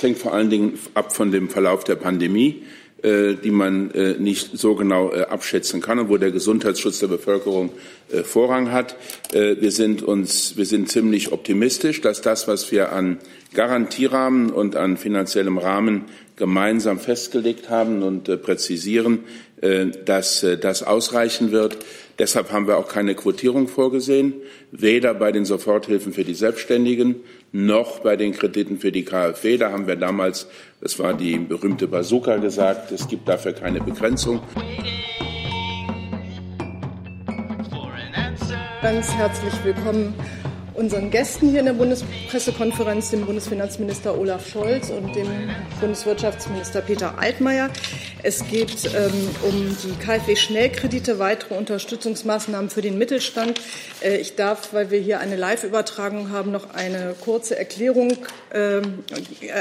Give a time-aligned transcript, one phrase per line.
[0.00, 2.62] hängt vor allen Dingen ab von dem Verlauf der Pandemie.
[3.02, 7.08] Äh, die man äh, nicht so genau äh, abschätzen kann und wo der Gesundheitsschutz der
[7.08, 7.70] Bevölkerung
[8.24, 8.94] Vorrang hat.
[9.32, 13.18] Wir sind uns, wir sind ziemlich optimistisch, dass das, was wir an
[13.52, 16.04] Garantierahmen und an finanziellem Rahmen
[16.36, 19.24] gemeinsam festgelegt haben und präzisieren,
[20.04, 21.78] dass das ausreichen wird.
[22.18, 24.34] Deshalb haben wir auch keine Quotierung vorgesehen,
[24.70, 27.16] weder bei den Soforthilfen für die Selbstständigen
[27.52, 29.58] noch bei den Krediten für die KfW.
[29.58, 30.48] Da haben wir damals,
[30.80, 34.40] das war die berühmte Bazooka, gesagt, es gibt dafür keine Begrenzung.
[38.80, 40.14] Ganz herzlich willkommen
[40.76, 45.26] unseren Gästen hier in der Bundespressekonferenz, dem Bundesfinanzminister Olaf Scholz und dem
[45.80, 47.70] Bundeswirtschaftsminister Peter Altmaier.
[48.22, 53.60] Es geht ähm, um die KfW-Schnellkredite, weitere Unterstützungsmaßnahmen für den Mittelstand.
[54.02, 58.16] Äh, ich darf, weil wir hier eine Live-Übertragung haben, noch eine kurze Erklärung
[58.50, 58.82] äh,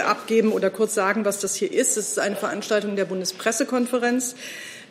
[0.05, 1.97] abgeben oder kurz sagen, was das hier ist.
[1.97, 4.35] Es ist eine Veranstaltung der Bundespressekonferenz.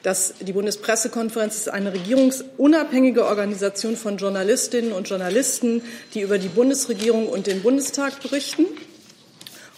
[0.05, 5.81] Das, die Bundespressekonferenz ist eine regierungsunabhängige Organisation von Journalistinnen und Journalisten,
[6.13, 8.67] die über die Bundesregierung und den Bundestag berichten.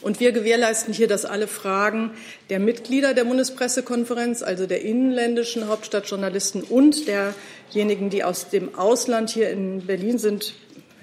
[0.02, 2.10] Und wir gewährleisten hier, dass alle Fragen
[2.50, 9.50] der Mitglieder der Bundespressekonferenz, also der inländischen Hauptstadtjournalisten und derjenigen, die aus dem Ausland hier
[9.50, 10.54] in Berlin sind,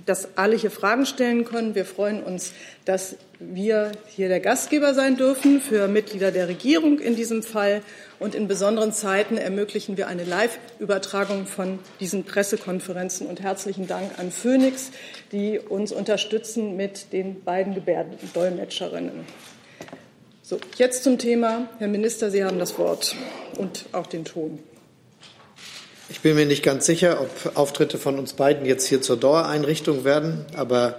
[0.06, 1.76] dass alle hier Fragen stellen können.
[1.76, 2.52] Wir freuen uns,
[2.86, 7.82] dass wir hier der Gastgeber sein dürfen für Mitglieder der Regierung in diesem Fall
[8.24, 13.28] und in besonderen Zeiten ermöglichen wir eine Live-Übertragung von diesen Pressekonferenzen.
[13.28, 14.92] Und herzlichen Dank an Phoenix,
[15.34, 19.26] die uns unterstützen mit den beiden Gebärdendolmetscherinnen.
[20.42, 21.68] So, jetzt zum Thema.
[21.80, 23.14] Herr Minister, Sie haben das Wort
[23.58, 24.60] und auch den Ton.
[26.08, 30.06] Ich bin mir nicht ganz sicher, ob Auftritte von uns beiden jetzt hier zur Dauereinrichtung
[30.06, 30.98] werden, aber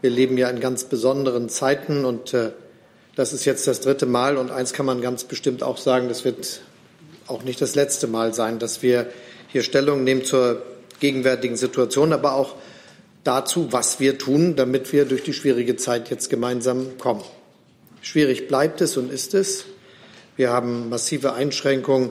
[0.00, 2.50] wir leben ja in ganz besonderen Zeiten und äh,
[3.16, 6.24] das ist jetzt das dritte Mal und eins kann man ganz bestimmt auch sagen, das
[6.24, 6.60] wird
[7.26, 9.08] auch nicht das letzte Mal sein, dass wir
[9.48, 10.62] hier Stellung nehmen zur
[11.00, 12.56] gegenwärtigen Situation, aber auch
[13.22, 17.22] dazu, was wir tun, damit wir durch die schwierige Zeit jetzt gemeinsam kommen.
[18.02, 19.64] Schwierig bleibt es und ist es.
[20.36, 22.10] Wir haben massive Einschränkungen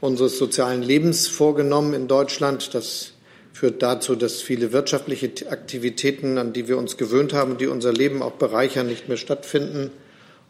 [0.00, 2.74] unseres sozialen Lebens vorgenommen in Deutschland.
[2.74, 3.12] Das
[3.52, 8.20] führt dazu, dass viele wirtschaftliche Aktivitäten, an die wir uns gewöhnt haben, die unser Leben
[8.22, 9.92] auch bereichern, nicht mehr stattfinden.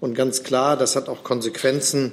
[0.03, 2.11] Und ganz klar, das hat auch Konsequenzen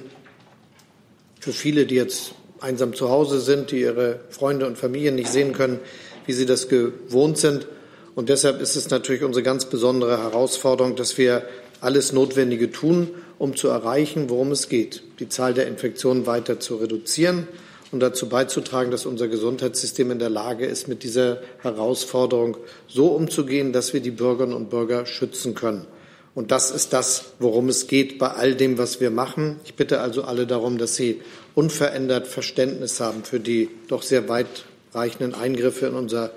[1.40, 5.52] für viele, die jetzt einsam zu Hause sind, die ihre Freunde und Familien nicht sehen
[5.52, 5.80] können,
[6.24, 7.66] wie sie das gewohnt sind.
[8.14, 11.42] Und deshalb ist es natürlich unsere ganz besondere Herausforderung, dass wir
[11.80, 13.08] alles Notwendige tun,
[13.40, 17.48] um zu erreichen, worum es geht, die Zahl der Infektionen weiter zu reduzieren
[17.90, 23.72] und dazu beizutragen, dass unser Gesundheitssystem in der Lage ist, mit dieser Herausforderung so umzugehen,
[23.72, 25.88] dass wir die Bürgerinnen und Bürger schützen können.
[26.34, 29.58] Und das ist das, worum es geht bei all dem, was wir machen.
[29.64, 31.20] Ich bitte also alle darum, dass Sie
[31.54, 36.30] unverändert Verständnis haben für die doch sehr weitreichenden Eingriffe in unser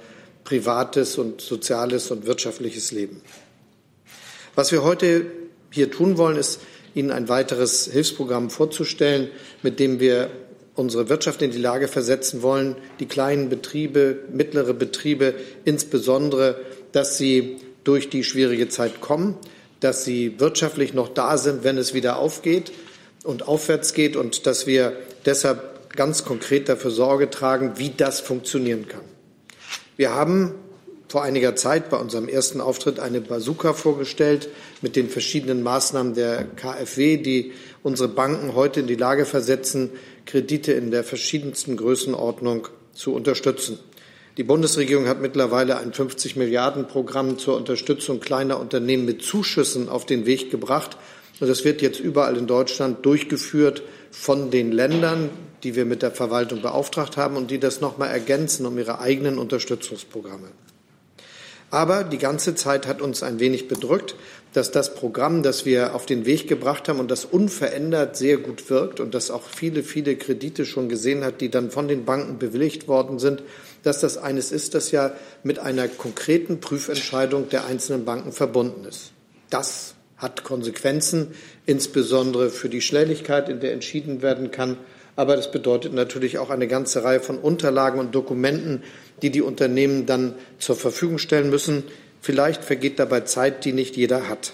[0.44, 3.22] privates und soziales und wirtschaftliches Leben.
[4.56, 5.26] Was wir heute
[5.70, 6.60] hier tun wollen, ist,
[6.96, 9.30] Ihnen ein weiteres Hilfsprogramm vorzustellen,
[9.64, 10.30] mit dem wir
[10.76, 15.34] unsere Wirtschaft in die Lage versetzen wollen, die kleinen Betriebe, mittlere Betriebe
[15.66, 16.58] insbesondere,
[16.92, 19.38] dass sie durch die schwierige Zeit kommen,
[19.84, 22.72] dass sie wirtschaftlich noch da sind, wenn es wieder aufgeht
[23.24, 28.88] und aufwärts geht und dass wir deshalb ganz konkret dafür Sorge tragen, wie das funktionieren
[28.88, 29.04] kann.
[29.98, 30.56] Wir haben
[31.08, 34.50] vor einiger Zeit bei unserem ersten Auftritt eine Bazooka vorgestellt
[34.82, 37.52] mit den verschiedenen Maßnahmen der KfW, die
[37.84, 39.92] unsere Banken heute in die Lage versetzen,
[40.26, 43.78] Kredite in der verschiedensten Größenordnung zu unterstützen.
[44.38, 50.08] Die Bundesregierung hat mittlerweile ein 50 Milliarden Programm zur Unterstützung kleiner Unternehmen mit Zuschüssen auf
[50.08, 50.98] den Weg gebracht.
[51.40, 55.30] Und das wird jetzt überall in Deutschland durchgeführt von den Ländern,
[55.62, 59.00] die wir mit der Verwaltung beauftragt haben und die das noch mal ergänzen um ihre
[59.00, 60.48] eigenen Unterstützungsprogramme.
[61.70, 64.16] Aber die ganze Zeit hat uns ein wenig bedrückt,
[64.54, 68.70] dass das Programm, das wir auf den Weg gebracht haben und das unverändert sehr gut
[68.70, 72.38] wirkt und das auch viele, viele Kredite schon gesehen hat, die dann von den Banken
[72.38, 73.42] bewilligt worden sind,
[73.84, 75.12] dass das eines ist, das ja
[75.44, 79.12] mit einer konkreten Prüfentscheidung der einzelnen Banken verbunden ist.
[79.50, 81.36] Das hat Konsequenzen,
[81.66, 84.78] insbesondere für die Schnelligkeit, in der entschieden werden kann.
[85.16, 88.84] Aber das bedeutet natürlich auch eine ganze Reihe von Unterlagen und Dokumenten,
[89.22, 91.84] die die Unternehmen dann zur Verfügung stellen müssen.
[92.22, 94.54] Vielleicht vergeht dabei Zeit, die nicht jeder hat.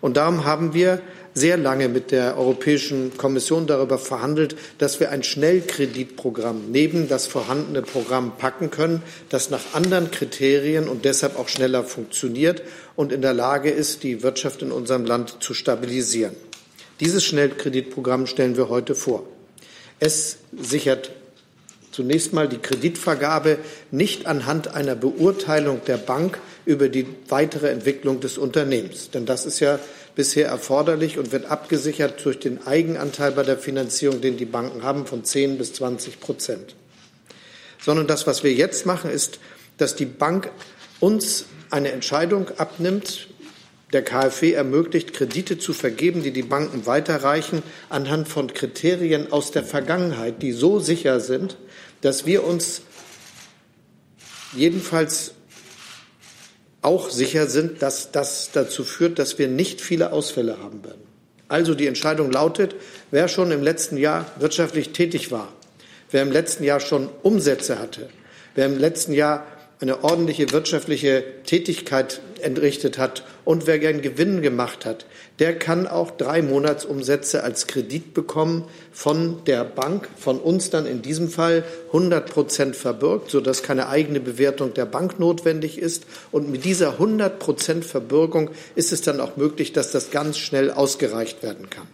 [0.00, 1.00] Und darum haben wir
[1.34, 7.82] sehr lange mit der Europäischen Kommission darüber verhandelt, dass wir ein Schnellkreditprogramm neben das vorhandene
[7.82, 12.62] Programm packen können, das nach anderen Kriterien und deshalb auch schneller funktioniert
[12.96, 16.34] und in der Lage ist, die Wirtschaft in unserem Land zu stabilisieren.
[17.00, 19.24] Dieses Schnellkreditprogramm stellen wir heute vor.
[20.00, 21.10] Es sichert
[21.92, 23.58] zunächst mal die Kreditvergabe
[23.90, 29.10] nicht anhand einer Beurteilung der Bank über die weitere Entwicklung des Unternehmens.
[29.10, 29.80] Denn das ist ja
[30.18, 35.06] bisher erforderlich und wird abgesichert durch den Eigenanteil bei der Finanzierung, den die Banken haben,
[35.06, 36.74] von 10 bis 20 Prozent.
[37.80, 39.38] Sondern das, was wir jetzt machen, ist,
[39.76, 40.50] dass die Bank
[40.98, 43.28] uns eine Entscheidung abnimmt,
[43.92, 49.62] der KfW ermöglicht, Kredite zu vergeben, die die Banken weiterreichen, anhand von Kriterien aus der
[49.62, 51.56] Vergangenheit, die so sicher sind,
[52.00, 52.82] dass wir uns
[54.52, 55.34] jedenfalls
[56.82, 61.02] auch sicher sind, dass das dazu führt, dass wir nicht viele Ausfälle haben werden.
[61.48, 62.74] Also die Entscheidung lautet,
[63.10, 65.48] wer schon im letzten Jahr wirtschaftlich tätig war,
[66.10, 68.08] wer im letzten Jahr schon Umsätze hatte,
[68.54, 69.46] wer im letzten Jahr
[69.80, 75.06] eine ordentliche wirtschaftliche Tätigkeit entrichtet hat und wer gern Gewinn gemacht hat,
[75.38, 81.00] der kann auch drei Monatsumsätze als Kredit bekommen von der Bank, von uns dann in
[81.00, 86.06] diesem Fall 100 Prozent verbürgt, sodass keine eigene Bewertung der Bank notwendig ist.
[86.32, 90.72] Und mit dieser 100 Prozent Verbürgung ist es dann auch möglich, dass das ganz schnell
[90.72, 91.86] ausgereicht werden kann.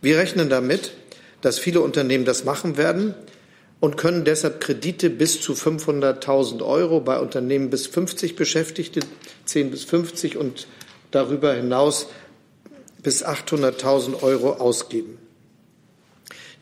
[0.00, 0.92] Wir rechnen damit,
[1.42, 3.14] dass viele Unternehmen das machen werden
[3.80, 9.00] und können deshalb Kredite bis zu 500.000 Euro bei Unternehmen bis 50 Beschäftigte,
[9.44, 10.66] 10 bis 50 und
[11.10, 12.06] darüber hinaus
[13.02, 15.18] bis 800.000 Euro ausgeben.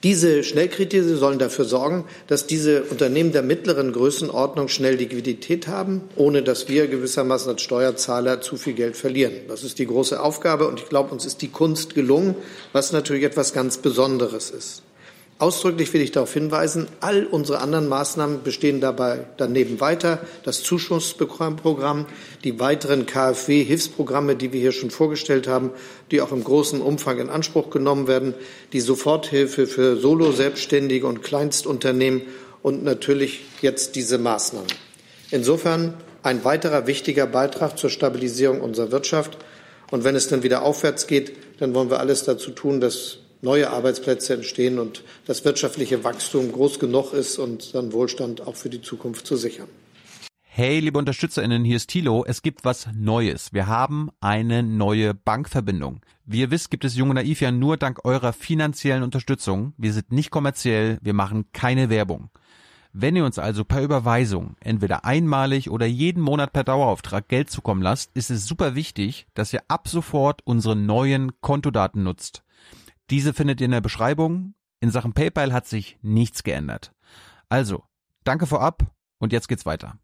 [0.02, 6.42] Diese Schnellkredite sollen dafür sorgen, dass diese Unternehmen der mittleren Größenordnung schnell Liquidität haben, ohne
[6.42, 9.32] dass wir gewissermaßen als Steuerzahler zu viel Geld verlieren.
[9.48, 12.34] Das ist die große Aufgabe und ich glaube, uns ist die Kunst gelungen,
[12.72, 14.82] was natürlich etwas ganz Besonderes ist.
[15.40, 20.18] Ausdrücklich will ich darauf hinweisen, all unsere anderen Maßnahmen bestehen dabei daneben weiter.
[20.42, 22.04] Das Zuschussprogramm,
[22.44, 25.70] die weiteren KfW-Hilfsprogramme, die wir hier schon vorgestellt haben,
[26.10, 28.34] die auch im großen Umfang in Anspruch genommen werden,
[28.74, 32.20] die Soforthilfe für Solo-Selbstständige und Kleinstunternehmen
[32.60, 34.68] und natürlich jetzt diese Maßnahmen.
[35.30, 39.38] Insofern ein weiterer wichtiger Beitrag zur Stabilisierung unserer Wirtschaft.
[39.90, 43.70] Und wenn es dann wieder aufwärts geht, dann wollen wir alles dazu tun, dass neue
[43.70, 48.82] Arbeitsplätze entstehen und das wirtschaftliche Wachstum groß genug ist und dann Wohlstand auch für die
[48.82, 49.68] Zukunft zu sichern.
[50.52, 52.24] Hey, liebe UnterstützerInnen, hier ist Thilo.
[52.26, 53.52] Es gibt was Neues.
[53.52, 56.00] Wir haben eine neue Bankverbindung.
[56.26, 59.74] Wie ihr wisst, gibt es Junge Naiv ja nur dank eurer finanziellen Unterstützung.
[59.78, 62.30] Wir sind nicht kommerziell, wir machen keine Werbung.
[62.92, 67.82] Wenn ihr uns also per Überweisung entweder einmalig oder jeden Monat per Dauerauftrag Geld zukommen
[67.82, 72.42] lasst, ist es super wichtig, dass ihr ab sofort unsere neuen Kontodaten nutzt.
[73.10, 74.54] Diese findet ihr in der Beschreibung.
[74.80, 76.92] In Sachen PayPal hat sich nichts geändert.
[77.48, 77.82] Also,
[78.22, 78.84] danke vorab
[79.18, 79.98] und jetzt geht's weiter.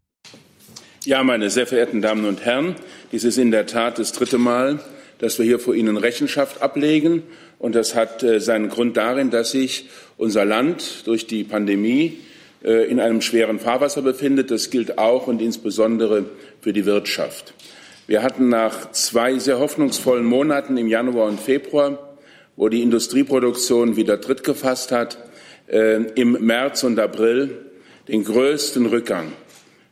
[1.05, 2.75] Ja, meine sehr verehrten Damen und Herren,
[3.13, 4.81] dies ist in der Tat das dritte Mal,
[5.19, 7.23] dass wir hier vor Ihnen Rechenschaft ablegen.
[7.59, 12.17] Und das hat äh, seinen Grund darin, dass sich unser Land durch die Pandemie
[12.61, 14.51] äh, in einem schweren Fahrwasser befindet.
[14.51, 16.25] Das gilt auch und insbesondere
[16.59, 17.53] für die Wirtschaft.
[18.05, 22.06] Wir hatten nach zwei sehr hoffnungsvollen Monaten im Januar und Februar
[22.57, 25.17] wo die Industrieproduktion wieder Tritt gefasst hat,
[25.67, 27.57] äh, im März und April
[28.07, 29.31] den größten Rückgang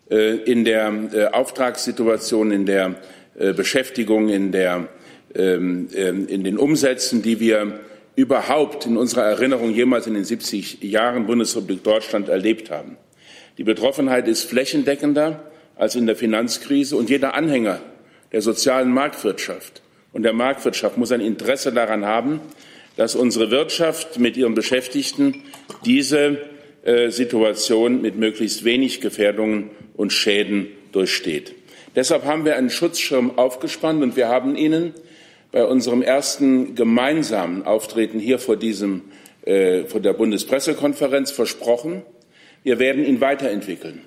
[0.10, 2.96] äh, in der äh, Auftragssituation, in der
[3.38, 4.90] äh, Beschäftigung, in, der,
[5.36, 7.80] ähm, ähm, in den Umsätzen, die wir
[8.16, 12.98] überhaupt in unserer Erinnerung jemals in den 70 Jahren Bundesrepublik Deutschland erlebt haben.
[13.58, 17.80] Die Betroffenheit ist flächendeckender als in der Finanzkrise und jeder Anhänger
[18.32, 19.82] der sozialen Marktwirtschaft
[20.16, 22.40] und der Marktwirtschaft muss ein Interesse daran haben,
[22.96, 25.44] dass unsere Wirtschaft mit ihren Beschäftigten
[25.84, 26.38] diese
[26.84, 31.54] äh, Situation mit möglichst wenig Gefährdungen und Schäden durchsteht.
[31.98, 34.94] Deshalb haben wir einen Schutzschirm aufgespannt und wir haben Ihnen
[35.52, 39.02] bei unserem ersten gemeinsamen Auftreten hier vor diesem
[39.44, 42.04] äh, vor der Bundespressekonferenz versprochen,
[42.64, 44.00] wir werden ihn weiterentwickeln,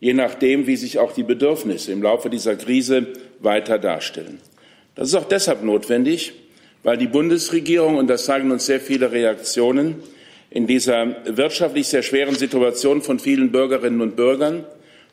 [0.00, 3.06] je nachdem, wie sich auch die Bedürfnisse im Laufe dieser Krise
[3.38, 4.40] weiter darstellen.
[4.94, 6.32] Das ist auch deshalb notwendig,
[6.82, 9.96] weil die Bundesregierung, und das sagen uns sehr viele Reaktionen,
[10.50, 14.64] in dieser wirtschaftlich sehr schweren Situation von vielen Bürgerinnen und Bürgern,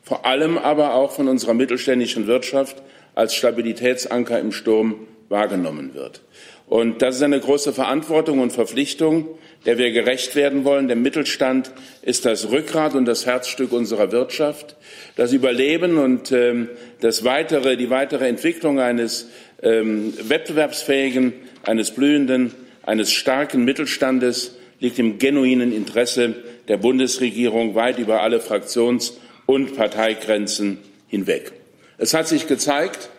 [0.03, 2.81] vor allem aber auch von unserer mittelständischen Wirtschaft
[3.15, 4.95] als Stabilitätsanker im Sturm
[5.29, 6.21] wahrgenommen wird.
[6.67, 9.27] Und das ist eine große Verantwortung und Verpflichtung,
[9.65, 10.87] der wir gerecht werden wollen.
[10.87, 14.75] Der Mittelstand ist das Rückgrat und das Herzstück unserer Wirtschaft.
[15.15, 19.29] Das Überleben und ähm, das weitere, die weitere Entwicklung eines
[19.61, 22.53] ähm, wettbewerbsfähigen, eines blühenden,
[22.83, 26.35] eines starken Mittelstandes liegt im genuinen Interesse
[26.67, 29.13] der Bundesregierung weit über alle Fraktions-
[29.45, 31.51] und Parteigrenzen hinweg.
[31.99, 33.09] Es hat sich gezeigt,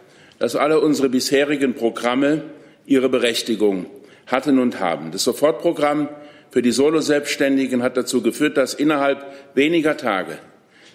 [0.41, 2.43] dass alle unsere bisherigen Programme
[2.85, 3.87] ihre Berechtigung
[4.27, 5.13] hatten und haben.
[5.13, 6.09] Das Sofortprogramm
[6.53, 10.39] für die Soloselbstständigen hat dazu geführt, dass innerhalb weniger Tage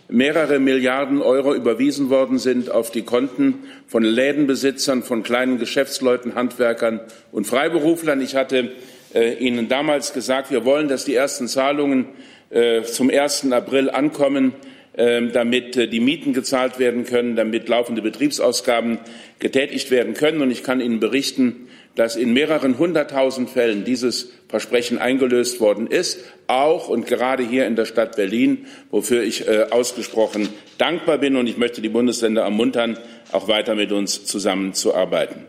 [0.07, 3.55] mehrere Milliarden Euro überwiesen worden sind auf die Konten
[3.87, 8.21] von Lädenbesitzern, von kleinen Geschäftsleuten, Handwerkern und Freiberuflern.
[8.21, 8.71] Ich hatte
[9.15, 12.05] äh, Ihnen damals gesagt, wir wollen, dass die ersten Zahlungen
[12.51, 13.51] äh, zum 1.
[13.51, 14.53] April ankommen,
[14.93, 18.99] äh, damit äh, die Mieten gezahlt werden können, damit laufende Betriebsausgaben
[19.39, 20.41] getätigt werden können.
[20.43, 21.66] Und ich kann Ihnen berichten,
[21.97, 27.75] dass in mehreren hunderttausend Fällen dieses Versprechen eingelöst worden ist, auch und gerade hier in
[27.75, 31.35] der Stadt Berlin, wofür ich äh, ausgesprochen dankbar bin.
[31.35, 32.97] Und ich möchte die Bundesländer ermuntern,
[33.31, 35.47] auch weiter mit uns zusammenzuarbeiten.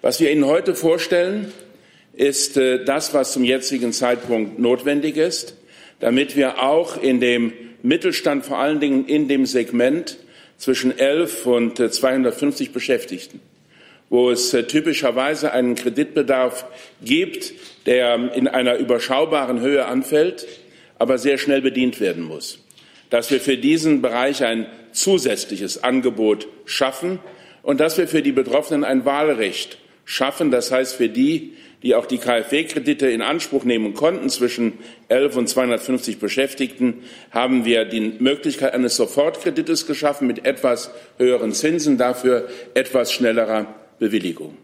[0.00, 1.52] Was wir Ihnen heute vorstellen,
[2.14, 5.56] ist äh, das, was zum jetzigen Zeitpunkt notwendig ist,
[6.00, 10.16] damit wir auch in dem Mittelstand, vor allen Dingen in dem Segment
[10.56, 13.40] zwischen 11 und 250 äh, Beschäftigten,
[14.12, 16.66] wo es äh, typischerweise einen Kreditbedarf
[17.02, 17.54] gibt,
[17.86, 20.46] der in einer überschaubaren Höhe anfällt,
[20.98, 22.58] aber sehr schnell bedient werden muss.
[23.08, 27.20] Dass wir für diesen Bereich ein zusätzliches Angebot schaffen
[27.62, 30.50] und dass wir für die Betroffenen ein Wahlrecht schaffen.
[30.50, 34.74] Das heißt, für die, die auch die KfW-Kredite in Anspruch nehmen konnten, zwischen
[35.08, 41.96] 11 und 250 Beschäftigten, haben wir die Möglichkeit eines Sofortkredites geschaffen mit etwas höheren Zinsen,
[41.96, 44.56] dafür etwas schnellerer Bewilligung.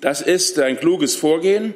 [0.00, 1.74] Das ist ein kluges Vorgehen.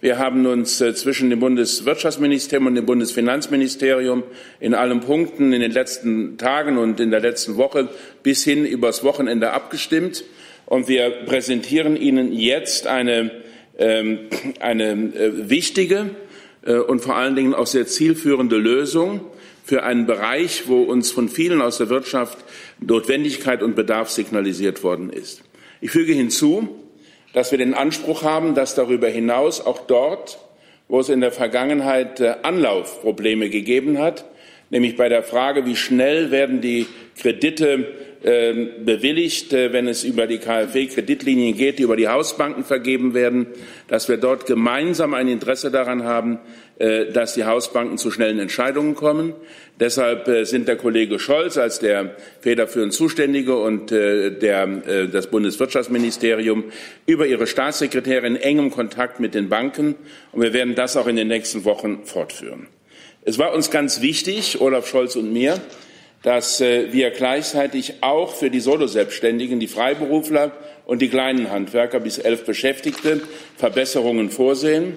[0.00, 4.22] Wir haben uns äh, zwischen dem Bundeswirtschaftsministerium und dem Bundesfinanzministerium
[4.60, 7.90] in allen Punkten in den letzten Tagen und in der letzten Woche
[8.22, 10.24] bis hin übers Wochenende abgestimmt.
[10.64, 13.30] Und wir präsentieren Ihnen jetzt eine,
[13.78, 14.20] ähm,
[14.60, 16.10] eine äh, wichtige
[16.64, 19.20] äh, und vor allen Dingen auch sehr zielführende Lösung
[19.64, 22.38] für einen Bereich, wo uns von vielen aus der Wirtschaft
[22.80, 25.43] Notwendigkeit und Bedarf signalisiert worden ist.
[25.84, 26.66] Ich füge hinzu,
[27.34, 30.38] dass wir den Anspruch haben, dass darüber hinaus auch dort,
[30.88, 34.24] wo es in der Vergangenheit äh, Anlaufprobleme gegeben hat,
[34.70, 36.86] nämlich bei der Frage, wie schnell werden die
[37.20, 43.46] Kredite bewilligt, äh, wenn es über die KfW-Kreditlinien geht, die über die Hausbanken vergeben werden,
[43.86, 46.38] dass wir dort gemeinsam ein Interesse daran haben,
[46.78, 49.34] äh, dass die Hausbanken zu schnellen Entscheidungen kommen.
[49.78, 54.66] Deshalb äh, sind der Kollege Scholz als der federführend Zuständige und der,
[55.12, 56.64] das Bundeswirtschaftsministerium
[57.06, 59.96] über ihre Staatssekretäre in engem Kontakt mit den Banken.
[60.32, 62.68] Und wir werden das auch in den nächsten Wochen fortführen.
[63.22, 65.60] Es war uns ganz wichtig, Olaf Scholz und mir,
[66.24, 70.52] dass wir gleichzeitig auch für die Soloselbstständigen, die Freiberufler
[70.86, 73.20] und die kleinen Handwerker bis elf Beschäftigte
[73.58, 74.94] Verbesserungen vorsehen.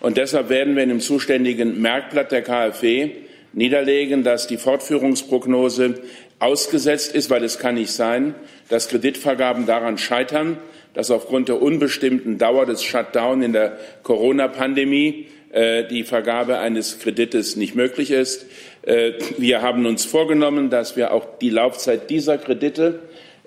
[0.00, 3.10] Und deshalb werden wir in dem zuständigen Merkblatt der KfW
[3.52, 5.96] niederlegen, dass die Fortführungsprognose
[6.38, 8.34] ausgesetzt ist, weil es kann nicht sein,
[8.70, 10.56] dass Kreditvergaben daran scheitern,
[10.94, 17.56] dass aufgrund der unbestimmten Dauer des Shutdown in der Corona-Pandemie äh, die Vergabe eines Kredites
[17.56, 18.46] nicht möglich ist.
[18.82, 23.00] Äh, wir haben uns vorgenommen, dass wir auch die Laufzeit dieser Kredite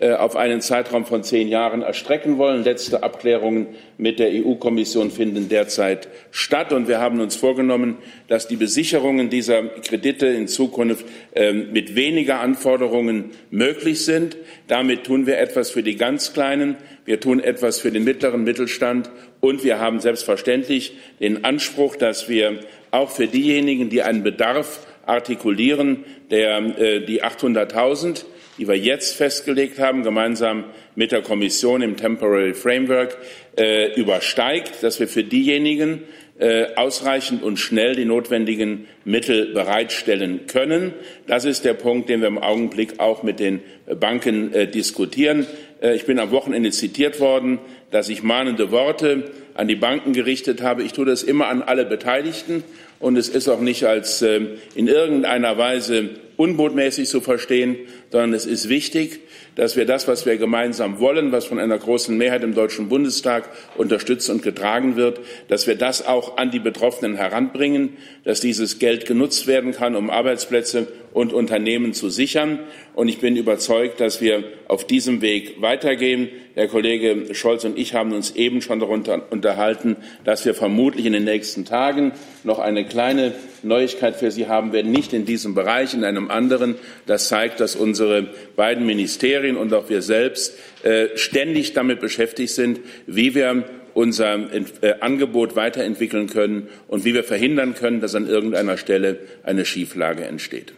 [0.04, 2.64] äh, auf einen Zeitraum von zehn Jahren erstrecken wollen.
[2.64, 6.74] Letzte Abklärungen mit der EU-Kommission finden derzeit statt.
[6.74, 7.98] Und wir haben uns vorgenommen,
[8.28, 14.36] dass die Besicherungen dieser Kredite in Zukunft ähm, mit weniger Anforderungen möglich sind.
[14.68, 16.76] Damit tun wir etwas für die ganz Kleinen.
[17.06, 19.10] Wir tun etwas für den mittleren Mittelstand.
[19.42, 22.60] Und wir haben selbstverständlich den Anspruch, dass wir
[22.90, 28.26] auch für diejenigen, die einen Bedarf artikulieren, der äh, die 800.000
[28.58, 33.18] die wir jetzt festgelegt haben, gemeinsam mit der Kommission im Temporary Framework,
[33.58, 36.04] äh, übersteigt, dass wir für diejenigen
[36.40, 40.94] äh, ausreichend und schnell die notwendigen Mittel bereitstellen können.
[41.28, 43.62] Das ist der Punkt, den wir im Augenblick auch mit den
[44.00, 45.46] Banken äh, diskutieren.
[45.82, 47.60] Äh, ich bin am Wochenende zitiert worden,
[47.92, 50.84] dass ich mahnende Worte an die Banken gerichtet habe.
[50.84, 52.64] Ich tue das immer an alle Beteiligten
[53.04, 54.40] und es ist auch nicht als äh,
[54.76, 57.78] in irgendeiner Weise unbotmäßig zu verstehen,
[58.12, 59.20] sondern es ist wichtig,
[59.56, 63.50] dass wir das, was wir gemeinsam wollen, was von einer großen Mehrheit im Deutschen Bundestag
[63.76, 69.06] unterstützt und getragen wird, dass wir das auch an die Betroffenen heranbringen, dass dieses Geld
[69.06, 72.60] genutzt werden kann, um Arbeitsplätze und Unternehmen zu sichern.
[72.96, 76.30] Und ich bin überzeugt, dass wir auf diesem Weg weitergehen.
[76.56, 81.14] Der Kollege Scholz und ich haben uns eben schon darunter unterhalten, dass wir vermutlich in
[81.14, 82.14] den nächsten Tagen
[82.44, 86.76] noch eine kleine Neuigkeit für Sie haben werden, nicht in diesem Bereich, in einem anderen.
[87.06, 90.54] Das zeigt, dass unsere beiden Ministerien und auch wir selbst
[90.84, 97.24] äh, ständig damit beschäftigt sind, wie wir unser äh, Angebot weiterentwickeln können und wie wir
[97.24, 100.74] verhindern können, dass an irgendeiner Stelle eine Schieflage entsteht.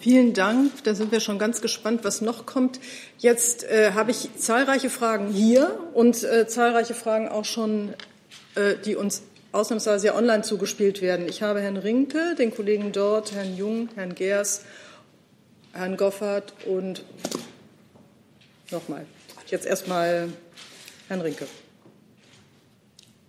[0.00, 0.72] Vielen Dank.
[0.84, 2.80] Da sind wir schon ganz gespannt, was noch kommt.
[3.18, 7.92] Jetzt äh, habe ich zahlreiche Fragen hier und äh, zahlreiche Fragen auch schon,
[8.54, 11.28] äh, die uns ausnahmsweise ja online zugespielt werden.
[11.28, 14.62] Ich habe Herrn Rinke, den Kollegen dort, Herrn Jung, Herrn Gers,
[15.72, 17.04] Herrn Goffert und
[18.70, 19.06] nochmal.
[19.46, 20.28] Jetzt erstmal
[21.08, 21.46] Herrn Rinke.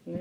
[0.05, 0.19] Nee?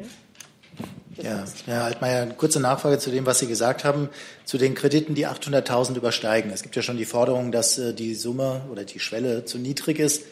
[1.16, 4.09] Ja, Herr Altmaier, eine kurze Nachfrage zu dem, was Sie gesagt haben,
[4.45, 6.50] zu den Krediten, die 800.000 übersteigen.
[6.50, 9.99] Es gibt ja schon die Forderung, dass äh, die Summe oder die Schwelle zu niedrig
[9.99, 10.23] ist.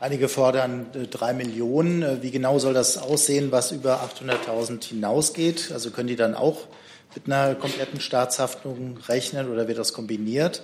[0.00, 2.02] Einige fordern äh, drei Millionen.
[2.02, 5.70] Äh, wie genau soll das aussehen, was über 800.000 hinausgeht?
[5.72, 6.68] Also können die dann auch
[7.14, 10.62] mit einer kompletten Staatshaftung rechnen oder wird das kombiniert?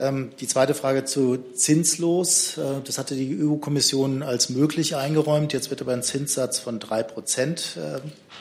[0.00, 2.58] Ähm, die zweite Frage zu zinslos.
[2.58, 5.52] Äh, das hatte die EU-Kommission als möglich eingeräumt.
[5.52, 7.78] Jetzt wird aber ein Zinssatz von drei Prozent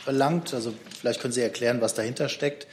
[0.03, 0.55] verlangt.
[0.55, 2.65] Also vielleicht können Sie erklären, was dahinter steckt.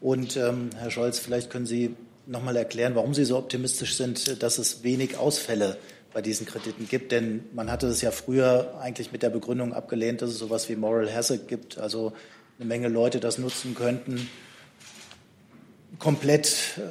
[0.00, 1.94] Und ähm, Herr Scholz, vielleicht können Sie
[2.26, 5.76] noch mal erklären, warum Sie so optimistisch sind, dass es wenig Ausfälle
[6.12, 7.12] bei diesen Krediten gibt.
[7.12, 10.76] Denn man hatte es ja früher eigentlich mit der Begründung abgelehnt, dass es sowas wie
[10.76, 12.12] Moral Hazard gibt, also
[12.58, 14.28] eine Menge Leute das nutzen könnten,
[15.98, 16.82] komplett äh,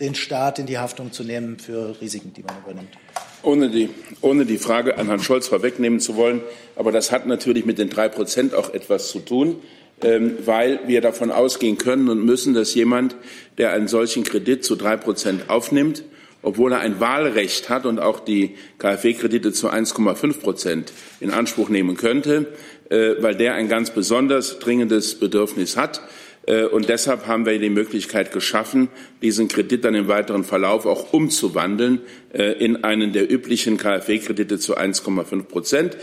[0.00, 2.96] den Staat in die Haftung zu nehmen für Risiken, die man übernimmt.
[3.42, 3.90] Ohne die,
[4.20, 6.42] ohne die Frage an Herrn Scholz vorwegnehmen zu wollen,
[6.76, 9.56] aber das hat natürlich mit den drei Prozent auch etwas zu tun,
[10.02, 13.16] ähm, weil wir davon ausgehen können und müssen, dass jemand,
[13.58, 16.04] der einen solchen Kredit zu drei Prozent aufnimmt,
[16.42, 21.96] obwohl er ein Wahlrecht hat und auch die KfW-Kredite zu 1,5 Prozent in Anspruch nehmen
[21.96, 22.48] könnte,
[22.88, 26.00] äh, weil der ein ganz besonders dringendes Bedürfnis hat,
[26.46, 28.88] äh, und deshalb haben wir die Möglichkeit geschaffen,
[29.22, 32.00] diesen Kredit dann im weiteren Verlauf auch umzuwandeln
[32.32, 35.96] äh, in einen der üblichen KfW-Kredite zu 1,5 Prozent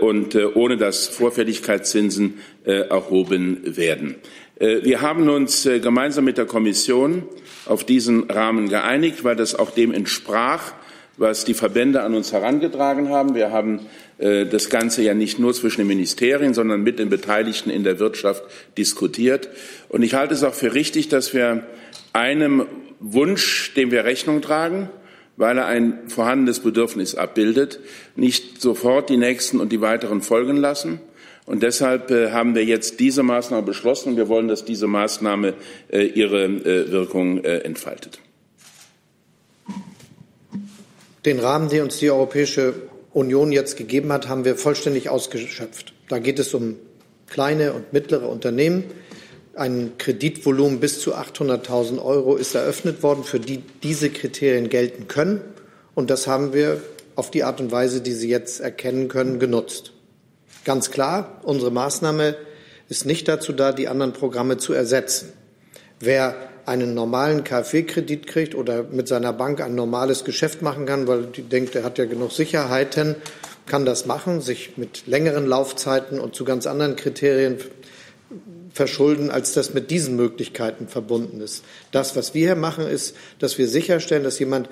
[0.00, 4.16] und ohne dass Vorfälligkeitszinsen erhoben werden.
[4.56, 7.24] Wir haben uns gemeinsam mit der Kommission
[7.66, 10.72] auf diesen Rahmen geeinigt, weil das auch dem entsprach,
[11.16, 13.34] was die Verbände an uns herangetragen haben.
[13.34, 13.80] Wir haben
[14.18, 17.98] äh, das Ganze ja nicht nur zwischen den Ministerien, sondern mit den Beteiligten in der
[17.98, 18.42] Wirtschaft
[18.76, 19.48] diskutiert.
[19.88, 21.66] Und ich halte es auch für richtig, dass wir
[22.12, 22.66] einem
[23.00, 24.88] Wunsch, dem wir Rechnung tragen,
[25.36, 27.80] weil er ein vorhandenes Bedürfnis abbildet,
[28.16, 31.00] nicht sofort die nächsten und die weiteren folgen lassen.
[31.46, 35.54] Und deshalb äh, haben wir jetzt diese Maßnahme beschlossen und wir wollen, dass diese Maßnahme
[35.90, 38.18] äh, ihre Wirkung entfaltet.
[41.24, 42.74] Den Rahmen, den uns die Europäische
[43.14, 45.94] Union jetzt gegeben hat, haben wir vollständig ausgeschöpft.
[46.08, 46.76] Da geht es um
[47.28, 48.84] kleine und mittlere Unternehmen.
[49.54, 55.40] Ein Kreditvolumen bis zu 800.000 Euro ist eröffnet worden, für die diese Kriterien gelten können.
[55.94, 56.82] Und das haben wir
[57.14, 59.93] auf die Art und Weise, die Sie jetzt erkennen können, genutzt.
[60.64, 62.36] Ganz klar, unsere Maßnahme
[62.88, 65.32] ist nicht dazu da, die anderen Programme zu ersetzen.
[66.00, 66.34] Wer
[66.66, 71.42] einen normalen KfW-Kredit kriegt oder mit seiner Bank ein normales Geschäft machen kann, weil die
[71.42, 73.16] denkt, er hat ja genug Sicherheiten,
[73.66, 77.58] kann das machen, sich mit längeren Laufzeiten und zu ganz anderen Kriterien
[78.72, 81.64] verschulden, als das mit diesen Möglichkeiten verbunden ist.
[81.92, 84.68] Das, was wir hier machen, ist, dass wir sicherstellen, dass jemand,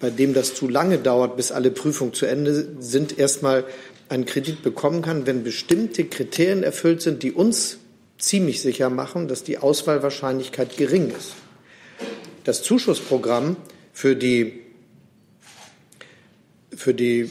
[0.00, 3.64] bei dem das zu lange dauert, bis alle Prüfungen zu Ende sind, erstmal
[4.10, 7.78] einen Kredit bekommen kann, wenn bestimmte Kriterien erfüllt sind, die uns
[8.18, 11.34] ziemlich sicher machen, dass die Auswahlwahrscheinlichkeit gering ist.
[12.44, 13.56] Das Zuschussprogramm
[13.92, 14.60] für die,
[16.74, 17.30] für die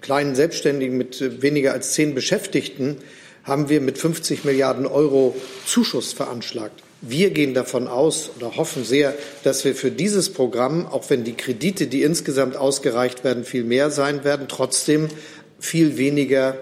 [0.00, 2.96] kleinen Selbstständigen mit weniger als zehn Beschäftigten
[3.44, 6.82] haben wir mit 50 Milliarden Euro Zuschuss veranschlagt.
[7.00, 9.14] Wir gehen davon aus oder hoffen sehr,
[9.44, 13.90] dass wir für dieses Programm, auch wenn die Kredite, die insgesamt ausgereicht werden, viel mehr
[13.90, 15.08] sein werden, trotzdem
[15.58, 16.56] viel weniger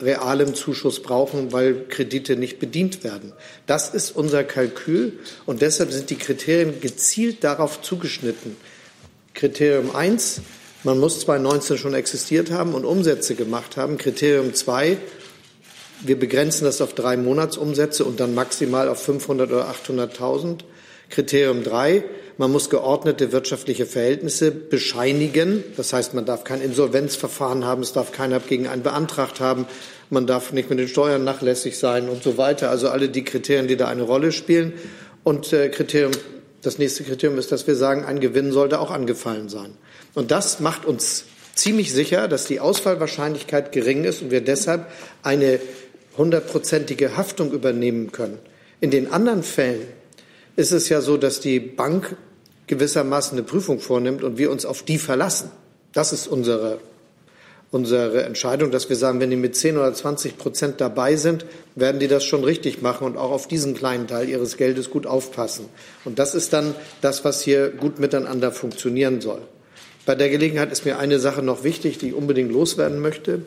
[0.00, 3.32] realem Zuschuss brauchen, weil Kredite nicht bedient werden.
[3.66, 8.56] Das ist unser Kalkül und deshalb sind die Kriterien gezielt darauf zugeschnitten.
[9.34, 10.42] Kriterium 1,
[10.82, 13.96] man muss 2019 schon existiert haben und Umsätze gemacht haben.
[13.96, 14.98] Kriterium 2,
[16.00, 20.60] wir begrenzen das auf drei Monatsumsätze und dann maximal auf 500 oder 800.000.
[21.14, 22.02] Kriterium 3,
[22.38, 25.62] man muss geordnete wirtschaftliche Verhältnisse bescheinigen.
[25.76, 29.66] Das heißt, man darf kein Insolvenzverfahren haben, es darf keiner gegen einen beantragt haben,
[30.10, 32.70] man darf nicht mit den Steuern nachlässig sein und so weiter.
[32.70, 34.72] Also alle die Kriterien, die da eine Rolle spielen.
[35.22, 36.12] Und äh, Kriterium,
[36.62, 39.76] das nächste Kriterium ist, dass wir sagen, ein Gewinn sollte auch angefallen sein.
[40.14, 44.86] Und das macht uns ziemlich sicher, dass die Ausfallwahrscheinlichkeit gering ist und wir deshalb
[45.22, 45.60] eine
[46.18, 48.38] hundertprozentige Haftung übernehmen können.
[48.80, 49.82] In den anderen Fällen
[50.56, 52.16] ist es ja so, dass die Bank
[52.66, 55.50] gewissermaßen eine Prüfung vornimmt und wir uns auf die verlassen.
[55.92, 56.78] Das ist unsere,
[57.70, 62.00] unsere Entscheidung, dass wir sagen, wenn die mit 10 oder 20 Prozent dabei sind, werden
[62.00, 65.66] die das schon richtig machen und auch auf diesen kleinen Teil ihres Geldes gut aufpassen.
[66.04, 69.42] Und das ist dann das, was hier gut miteinander funktionieren soll.
[70.06, 73.42] Bei der Gelegenheit ist mir eine Sache noch wichtig, die ich unbedingt loswerden möchte.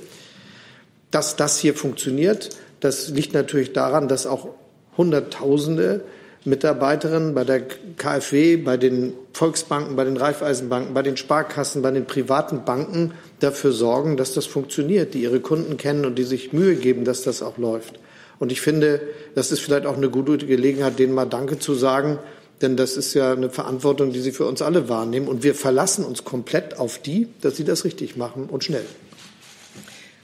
[1.11, 4.49] Dass das hier funktioniert, das liegt natürlich daran, dass auch
[4.97, 6.01] Hunderttausende
[6.45, 7.61] Mitarbeiterinnen bei der
[7.97, 13.71] KfW, bei den Volksbanken, bei den Raiffeisenbanken, bei den Sparkassen, bei den privaten Banken dafür
[13.71, 17.41] sorgen, dass das funktioniert, die ihre Kunden kennen und die sich Mühe geben, dass das
[17.41, 17.99] auch läuft.
[18.39, 19.01] Und ich finde,
[19.35, 22.19] das ist vielleicht auch eine gute Gelegenheit, denen mal Danke zu sagen,
[22.61, 25.27] denn das ist ja eine Verantwortung, die sie für uns alle wahrnehmen.
[25.27, 28.85] Und wir verlassen uns komplett auf die, dass sie das richtig machen und schnell.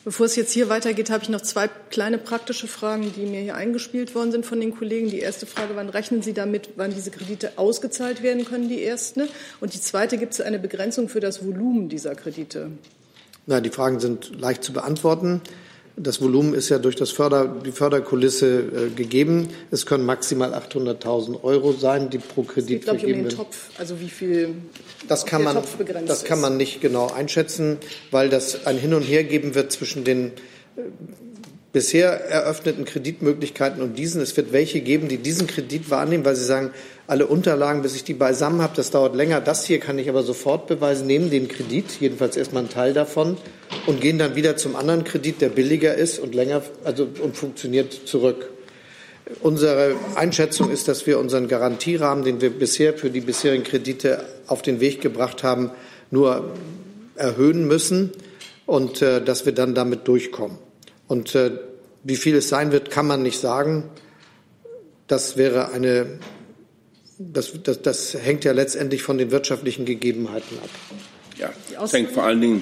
[0.05, 3.55] Bevor es jetzt hier weitergeht, habe ich noch zwei kleine praktische Fragen, die mir hier
[3.55, 5.09] eingespielt worden sind von den Kollegen.
[5.09, 9.29] Die erste Frage, wann rechnen Sie damit, wann diese Kredite ausgezahlt werden können, die erste?
[9.61, 12.71] Und die zweite, gibt es eine Begrenzung für das Volumen dieser Kredite?
[13.45, 15.39] Na, die Fragen sind leicht zu beantworten.
[15.95, 19.49] Das Volumen ist ja durch das Förder, die Förderkulisse äh, gegeben.
[19.69, 23.37] Es können maximal 800.000 Euro sein, die pro Kredit es geht, vergeben ich, um den
[23.37, 24.55] Topf, also wie viel
[25.07, 25.57] das kann man,
[26.07, 27.77] Das kann man nicht genau einschätzen,
[28.09, 30.27] weil das ein Hin und Her geben wird zwischen den
[30.77, 30.81] äh,
[31.73, 34.21] bisher eröffneten Kreditmöglichkeiten und diesen.
[34.21, 36.71] Es wird welche geben, die diesen Kredit wahrnehmen, weil sie sagen,
[37.05, 39.41] alle Unterlagen, bis ich die beisammen habe, das dauert länger.
[39.41, 43.37] Das hier kann ich aber sofort beweisen, nehmen den Kredit, jedenfalls erstmal einen Teil davon,
[43.87, 47.93] und gehen dann wieder zum anderen Kredit, der billiger ist und länger also, und funktioniert
[48.05, 48.49] zurück.
[49.41, 54.61] Unsere Einschätzung ist, dass wir unseren Garantierahmen, den wir bisher für die bisherigen Kredite auf
[54.61, 55.71] den Weg gebracht haben,
[56.11, 56.51] nur
[57.15, 58.11] erhöhen müssen
[58.65, 60.57] und äh, dass wir dann damit durchkommen.
[61.07, 61.51] Und äh,
[62.03, 63.89] wie viel es sein wird, kann man nicht sagen.
[65.07, 66.19] Das wäre eine,
[67.17, 70.69] das, das, das hängt ja letztendlich von den wirtschaftlichen Gegebenheiten ab.
[71.39, 72.61] Ja, es hängt vor allen Dingen,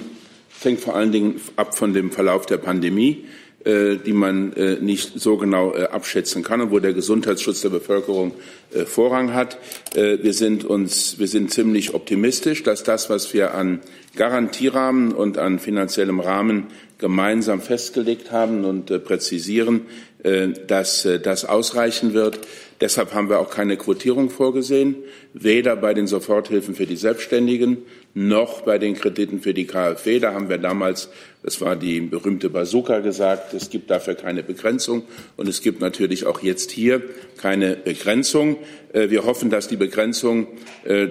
[0.62, 3.24] hängt vor allen Dingen ab von dem Verlauf der Pandemie,
[3.64, 7.68] äh, die man äh, nicht so genau äh, abschätzen kann und wo der Gesundheitsschutz der
[7.68, 8.34] Bevölkerung
[8.72, 9.58] äh, Vorrang hat.
[9.94, 13.80] Äh, wir sind uns, wir sind ziemlich optimistisch, dass das, was wir an
[14.16, 19.82] Garantierahmen und an finanziellem Rahmen gemeinsam festgelegt haben und äh, präzisieren,
[20.22, 22.38] äh, dass äh, das ausreichen wird.
[22.82, 24.96] Deshalb haben wir auch keine Quotierung vorgesehen,
[25.34, 27.78] weder bei den Soforthilfen für die Selbstständigen
[28.12, 30.18] noch bei den Krediten für die KfW.
[30.18, 31.08] Da haben wir damals,
[31.44, 35.04] das war die berühmte Bazooka gesagt, es gibt dafür keine Begrenzung
[35.36, 37.00] und es gibt natürlich auch jetzt hier
[37.36, 38.56] keine Begrenzung.
[38.92, 40.48] Wir hoffen, dass die Begrenzung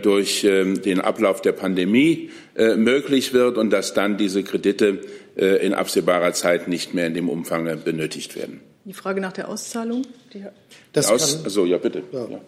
[0.03, 2.31] durch ähm, den Ablauf der Pandemie
[2.75, 4.99] möglich wird und dass dann diese Kredite
[5.38, 8.60] äh, in absehbarer Zeit nicht mehr in dem Umfang benötigt werden.
[8.84, 10.03] Die Frage nach der Auszahlung?
[10.34, 10.46] Die
[10.94, 12.04] das Aus, kann, also ja, bitte.
[12.12, 12.28] Ja.
[12.30, 12.39] Ja.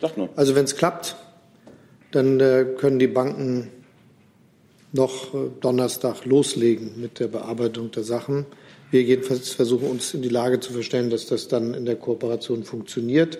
[0.00, 0.28] Sag nur.
[0.36, 1.16] Also wenn es klappt,
[2.12, 3.70] dann äh, können die Banken
[4.92, 8.46] noch äh, Donnerstag loslegen mit der Bearbeitung der Sachen.
[8.90, 12.64] Wir jedenfalls versuchen uns in die Lage zu verstellen, dass das dann in der Kooperation
[12.64, 13.38] funktioniert.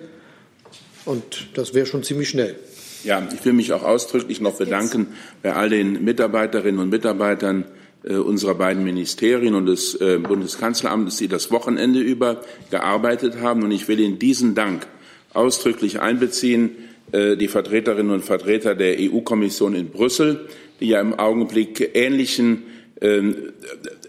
[1.05, 2.57] Und das wäre schon ziemlich schnell.
[3.05, 5.09] Ja, ich will mich auch ausdrücklich noch bedanken
[5.43, 7.67] bei all den Mitarbeiterinnen und Mitarbeitern
[8.13, 13.63] unserer beiden Ministerien und des äh, Bundeskanzleramtes, die das Wochenende über gearbeitet haben.
[13.63, 14.87] Und ich will in diesen Dank
[15.33, 16.71] ausdrücklich einbeziehen
[17.13, 20.47] äh, die Vertreterinnen und Vertreter der EU-Kommission in Brüssel,
[20.81, 22.65] die ja im Augenblick ähnlichen
[23.01, 23.37] ähm,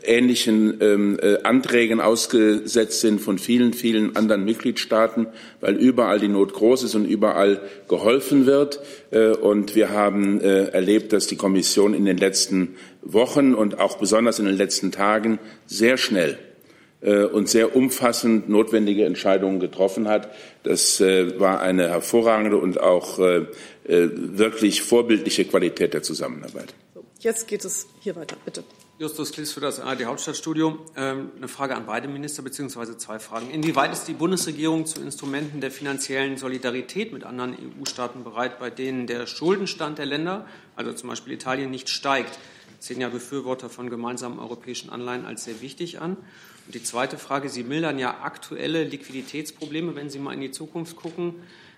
[0.08, 5.28] ähnlichen ähm, äh, Anträgen ausgesetzt sind von vielen, vielen anderen Mitgliedstaaten,
[5.62, 8.80] weil überall die Not groß ist und überall geholfen wird.
[9.12, 13.98] Äh, und wir haben äh, erlebt, dass die Kommission in den letzten Wochen und auch
[13.98, 16.38] besonders in den letzten Tagen sehr schnell
[17.02, 20.34] und sehr umfassend notwendige Entscheidungen getroffen hat.
[20.64, 23.20] Das war eine hervorragende und auch
[23.84, 26.74] wirklich vorbildliche Qualität der Zusammenarbeit.
[27.20, 28.64] Jetzt geht es hier weiter, bitte.
[28.98, 30.80] Justus Klies für das ARD Hauptstadtstudio.
[30.96, 33.52] Ähm, eine Frage an beide Minister, beziehungsweise zwei Fragen.
[33.52, 39.06] Inwieweit ist die Bundesregierung zu Instrumenten der finanziellen Solidarität mit anderen EU-Staaten bereit, bei denen
[39.06, 42.40] der Schuldenstand der Länder, also zum Beispiel Italien, nicht steigt?
[42.80, 46.16] Sehen ja Befürworter von gemeinsamen europäischen Anleihen als sehr wichtig an.
[46.66, 50.96] Und die zweite Frage, Sie mildern ja aktuelle Liquiditätsprobleme, wenn Sie mal in die Zukunft
[50.96, 51.36] gucken.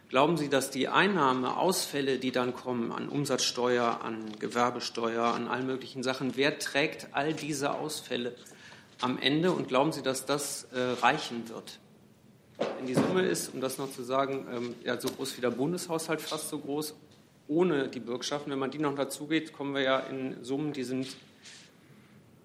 [0.10, 6.02] Glauben Sie, dass die Einnahmeausfälle, die dann kommen an Umsatzsteuer, an Gewerbesteuer, an allen möglichen
[6.02, 8.34] Sachen, wer trägt all diese Ausfälle
[9.02, 9.52] am Ende?
[9.52, 11.80] Und glauben Sie, dass das äh, reichen wird?
[12.58, 15.52] Wenn die Summe ist, um das noch zu sagen, ähm, ja, so groß wie der
[15.52, 16.96] Bundeshaushalt, fast so groß,
[17.50, 21.08] ohne die Bürgschaften, wenn man die noch dazugeht, kommen wir ja in Summen, die sind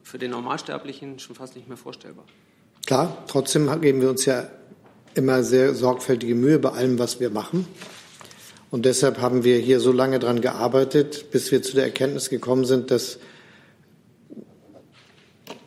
[0.03, 2.25] für den Normalsterblichen schon fast nicht mehr vorstellbar.
[2.87, 4.49] Klar, trotzdem geben wir uns ja
[5.15, 7.67] immer sehr sorgfältige Mühe bei allem, was wir machen.
[8.71, 12.65] Und deshalb haben wir hier so lange daran gearbeitet, bis wir zu der Erkenntnis gekommen
[12.65, 13.19] sind, dass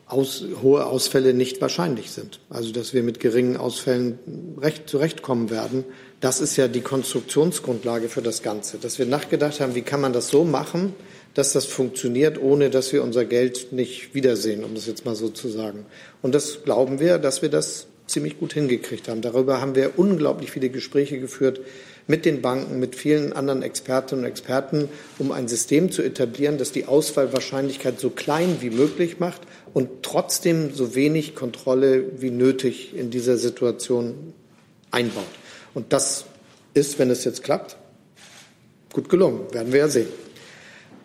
[0.08, 2.40] aus, hohe Ausfälle nicht wahrscheinlich sind.
[2.50, 4.20] Also dass wir mit geringen Ausfällen
[4.62, 5.84] recht zurechtkommen werden.
[6.20, 8.78] Das ist ja die Konstruktionsgrundlage für das Ganze.
[8.78, 10.94] Dass wir nachgedacht haben, wie kann man das so machen,
[11.34, 15.30] dass das funktioniert, ohne dass wir unser Geld nicht wiedersehen, um das jetzt mal so
[15.30, 15.86] zu sagen.
[16.22, 19.22] Und das glauben wir, dass wir das ziemlich gut hingekriegt haben.
[19.22, 21.60] Darüber haben wir unglaublich viele Gespräche geführt
[22.08, 26.72] mit den Banken, mit vielen anderen Expertinnen und Experten, um ein System zu etablieren, das
[26.72, 29.42] die Ausfallwahrscheinlichkeit so klein wie möglich macht
[29.74, 34.34] und trotzdem so wenig Kontrolle wie nötig in dieser Situation
[34.92, 35.24] einbaut.
[35.74, 36.26] Und das
[36.74, 37.76] ist, wenn es jetzt klappt,
[38.94, 39.42] gut gelungen.
[39.52, 40.08] Werden wir ja sehen.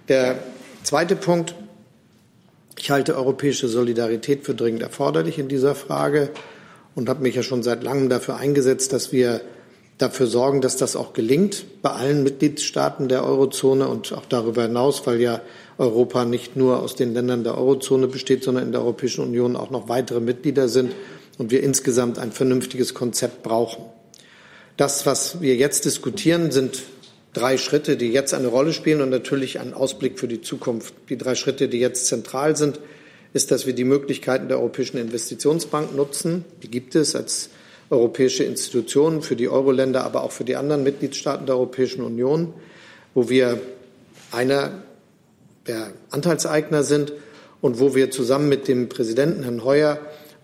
[0.09, 0.39] Der
[0.83, 1.55] zweite Punkt.
[2.79, 6.31] Ich halte europäische Solidarität für dringend erforderlich in dieser Frage
[6.95, 9.41] und habe mich ja schon seit langem dafür eingesetzt, dass wir
[9.99, 15.07] dafür sorgen, dass das auch gelingt bei allen Mitgliedstaaten der Eurozone und auch darüber hinaus,
[15.07, 15.43] weil ja
[15.77, 19.71] Europa nicht nur aus den Ländern der Eurozone besteht, sondern in der Europäischen Union auch
[19.71, 20.93] noch weitere Mitglieder sind
[21.39, 23.85] und wir insgesamt ein vernünftiges Konzept brauchen.
[24.77, 26.83] Das, was wir jetzt diskutieren, sind
[27.35, 30.95] drei Schritte, die jetzt eine Rolle spielen und natürlich ein Ausblick für die Zukunft.
[31.11, 32.81] Die drei Schritte, die jetzt zentral sind,
[33.33, 36.45] ist, dass wir die Möglichkeiten der Europäischen Investitionsbank nutzen.
[36.63, 37.51] Die gibt es als
[37.91, 42.53] europäische Institution für die Euro-Länder, aber auch für die anderen Mitgliedstaaten der Europäischen Union,
[43.15, 43.61] wo wir
[44.31, 44.83] einer
[45.67, 47.13] der Anteilseigner sind
[47.61, 49.99] und wo wir zusammen mit dem Präsidenten Herrn Heuer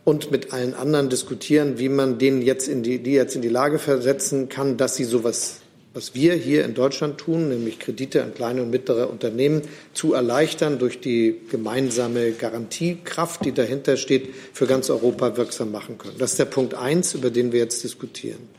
[0.05, 3.49] und mit allen anderen diskutieren, wie man denen jetzt in die, die jetzt in die
[3.49, 5.61] Lage versetzen kann, dass sie sowas,
[5.97, 9.63] was wir hier in Deutschland tun, nämlich Kredite an kleine und mittlere Unternehmen
[9.95, 16.19] zu erleichtern durch die gemeinsame Garantiekraft, die dahinter steht, für ganz Europa wirksam machen können.
[16.19, 18.51] Das ist der Punkt eins, über den wir jetzt diskutieren.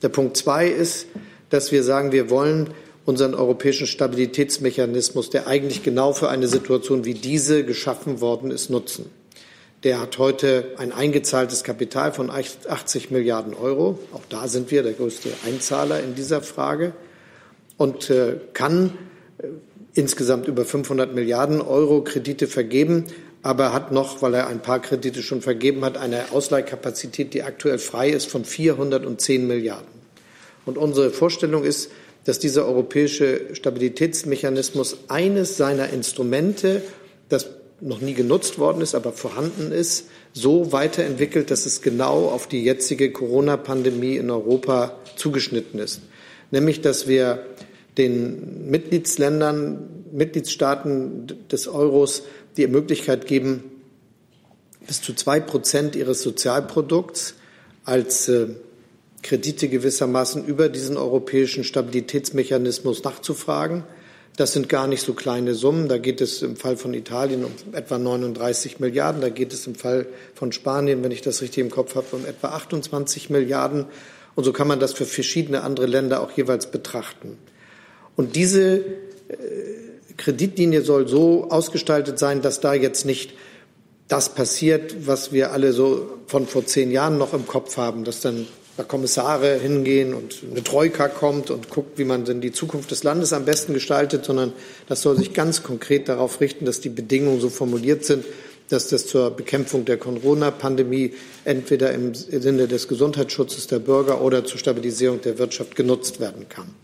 [0.00, 1.08] Der Punkt zwei ist,
[1.50, 2.70] dass wir sagen, wir wollen
[3.04, 9.10] unseren europäischen Stabilitätsmechanismus, der eigentlich genau für eine Situation wie diese geschaffen worden ist, nutzen.
[9.84, 13.98] Der hat heute ein eingezahltes Kapital von 80 Milliarden Euro.
[14.12, 16.92] Auch da sind wir der größte Einzahler in dieser Frage
[17.78, 18.92] und äh, kann
[19.38, 19.48] äh,
[19.94, 23.06] insgesamt über 500 Milliarden Euro Kredite vergeben,
[23.42, 27.78] aber hat noch, weil er ein paar Kredite schon vergeben hat, eine Ausleihkapazität, die aktuell
[27.78, 29.88] frei ist von 410 Milliarden.
[30.64, 31.90] Und unsere Vorstellung ist,
[32.24, 36.82] dass dieser europäische Stabilitätsmechanismus eines seiner Instrumente,
[37.28, 37.48] das
[37.82, 42.62] noch nie genutzt worden ist, aber vorhanden ist, so weiterentwickelt, dass es genau auf die
[42.62, 46.00] jetzige Corona-Pandemie in Europa zugeschnitten ist.
[46.50, 47.44] Nämlich, dass wir
[47.98, 52.22] den Mitgliedsländern, Mitgliedstaaten des Euros
[52.56, 53.64] die Möglichkeit geben,
[54.86, 57.34] bis zu zwei Prozent ihres Sozialprodukts
[57.84, 58.48] als äh,
[59.22, 63.84] Kredite gewissermaßen über diesen europäischen Stabilitätsmechanismus nachzufragen.
[64.36, 65.88] Das sind gar nicht so kleine Summen.
[65.88, 69.20] Da geht es im Fall von Italien um etwa 39 Milliarden.
[69.20, 72.24] Da geht es im Fall von Spanien, wenn ich das richtig im Kopf habe, um
[72.24, 73.86] etwa 28 Milliarden.
[74.34, 77.36] Und so kann man das für verschiedene andere Länder auch jeweils betrachten.
[78.16, 78.82] Und diese äh,
[80.16, 83.34] Kreditlinie soll so ausgestaltet sein, dass da jetzt nicht
[84.08, 88.20] das passiert, was wir alle so von vor zehn Jahren noch im Kopf haben, dass
[88.20, 88.46] dann
[88.84, 93.32] Kommissare hingehen und eine Troika kommt und guckt, wie man denn die Zukunft des Landes
[93.32, 94.52] am besten gestaltet, sondern
[94.88, 98.24] das soll sich ganz konkret darauf richten, dass die Bedingungen so formuliert sind,
[98.68, 101.14] dass das zur Bekämpfung der Corona-Pandemie
[101.44, 106.74] entweder im Sinne des Gesundheitsschutzes der Bürger oder zur Stabilisierung der Wirtschaft genutzt werden kann.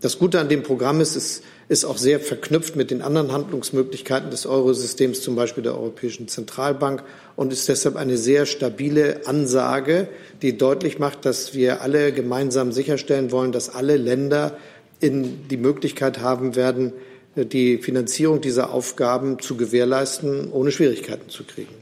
[0.00, 4.30] Das Gute an dem Programm ist, es ist auch sehr verknüpft mit den anderen Handlungsmöglichkeiten
[4.30, 7.02] des Eurosystems, zum Beispiel der Europäischen Zentralbank,
[7.36, 10.08] und ist deshalb eine sehr stabile Ansage,
[10.42, 14.56] die deutlich macht, dass wir alle gemeinsam sicherstellen wollen, dass alle Länder
[15.00, 16.92] in die Möglichkeit haben werden,
[17.36, 21.74] die Finanzierung dieser Aufgaben zu gewährleisten, ohne Schwierigkeiten zu kriegen.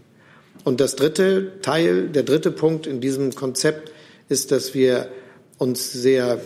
[0.64, 3.92] Und das dritte Teil, der dritte Punkt in diesem Konzept
[4.28, 5.08] ist, dass wir
[5.58, 6.40] uns sehr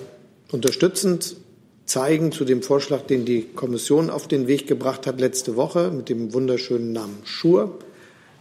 [0.50, 1.36] unterstützend
[1.86, 6.08] zeigen zu dem Vorschlag, den die Kommission auf den Weg gebracht hat letzte Woche mit
[6.08, 7.78] dem wunderschönen Namen Schur.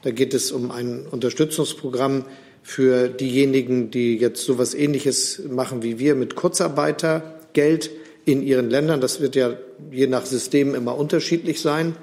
[0.02, 2.26] Da geht es um ein Unterstützungsprogramm
[2.64, 7.92] für diejenigen, die jetzt so etwas Ähnliches machen wie wir mit Kurzarbeitergeld
[8.26, 9.02] in ihren Ländern.
[9.02, 9.54] Das wird ja
[9.92, 11.96] je nach System immer unterschiedlich sein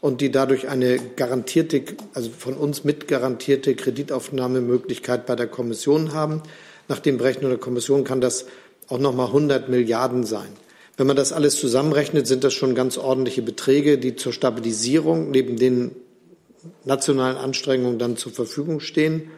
[0.00, 1.82] und die dadurch eine garantierte,
[2.14, 6.42] also von uns mit garantierte Kreditaufnahmemöglichkeit bei der Kommission haben.
[6.88, 8.46] Nach dem Berechnung der Kommission kann das
[8.88, 10.48] auch noch mal 100 Milliarden sein.
[11.00, 15.56] Wenn man das alles zusammenrechnet, sind das schon ganz ordentliche Beträge, die zur Stabilisierung neben
[15.56, 15.96] den
[16.84, 19.30] nationalen Anstrengungen dann zur Verfügung stehen.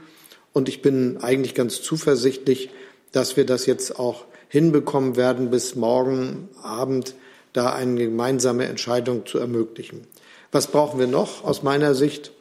[0.53, 2.71] Und ich bin eigentlich ganz zuversichtlich,
[3.13, 7.15] dass wir das jetzt auch hinbekommen werden, bis morgen Abend
[7.53, 10.09] da eine gemeinsame Entscheidung zu ermöglichen.
[10.51, 12.33] Was brauchen wir noch aus meiner Sicht?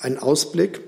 [0.00, 0.80] Ein Ausblick.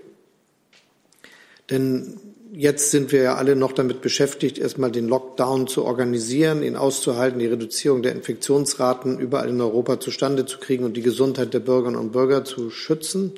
[1.70, 2.18] Denn
[2.52, 7.38] jetzt sind wir ja alle noch damit beschäftigt, erstmal den Lockdown zu organisieren, ihn auszuhalten,
[7.38, 11.98] die Reduzierung der Infektionsraten überall in Europa zustande zu kriegen und die Gesundheit der Bürgerinnen
[11.98, 13.32] und Bürger zu schützen.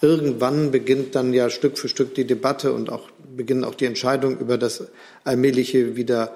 [0.00, 4.38] Irgendwann beginnt dann ja Stück für Stück die Debatte und auch beginnen auch die Entscheidungen
[4.38, 4.84] über das
[5.24, 6.34] allmähliche wieder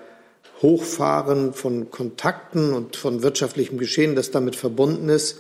[0.63, 5.39] Hochfahren von Kontakten und von wirtschaftlichem Geschehen, das damit verbunden ist.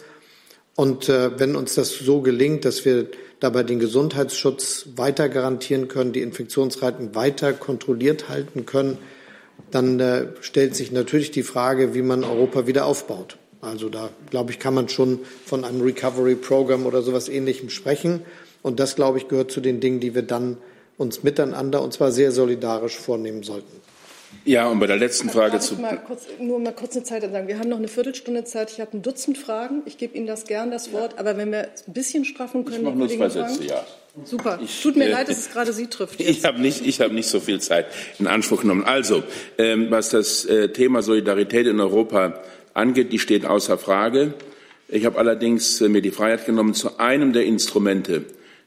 [0.74, 3.08] Und äh, wenn uns das so gelingt, dass wir
[3.40, 8.98] dabei den Gesundheitsschutz weiter garantieren können, die Infektionsraten weiter kontrolliert halten können,
[9.70, 13.36] dann äh, stellt sich natürlich die Frage, wie man Europa wieder aufbaut.
[13.60, 18.22] Also da, glaube ich, kann man schon von einem Recovery Program oder sowas Ähnlichem sprechen.
[18.62, 20.56] Und das, glaube ich, gehört zu den Dingen, die wir dann
[20.96, 23.80] uns miteinander und zwar sehr solidarisch vornehmen sollten.
[24.44, 25.76] Ja, und bei der letzten Frage zu.
[25.76, 27.46] Mal kurz, nur mal kurz eine Zeit sagen.
[27.46, 28.72] Wir haben noch eine Viertelstunde Zeit.
[28.72, 29.82] Ich habe ein Dutzend Fragen.
[29.86, 31.18] Ich gebe Ihnen das gern das Wort.
[31.18, 33.84] Aber wenn wir ein bisschen straffen können, ich mache nur zwei Sätze, ja.
[34.24, 34.58] Super.
[34.62, 36.20] Ich, Tut mir äh, leid, dass es gerade Sie trifft.
[36.20, 36.30] Jetzt.
[36.30, 37.86] Ich habe nicht, ich habe nicht so viel Zeit
[38.18, 38.84] in Anspruch genommen.
[38.84, 39.22] Also,
[39.58, 42.42] ähm, was das äh, Thema Solidarität in Europa
[42.74, 44.34] angeht, die steht außer Frage.
[44.88, 48.24] Ich habe allerdings äh, mir die Freiheit genommen, zu einem der Instrumente,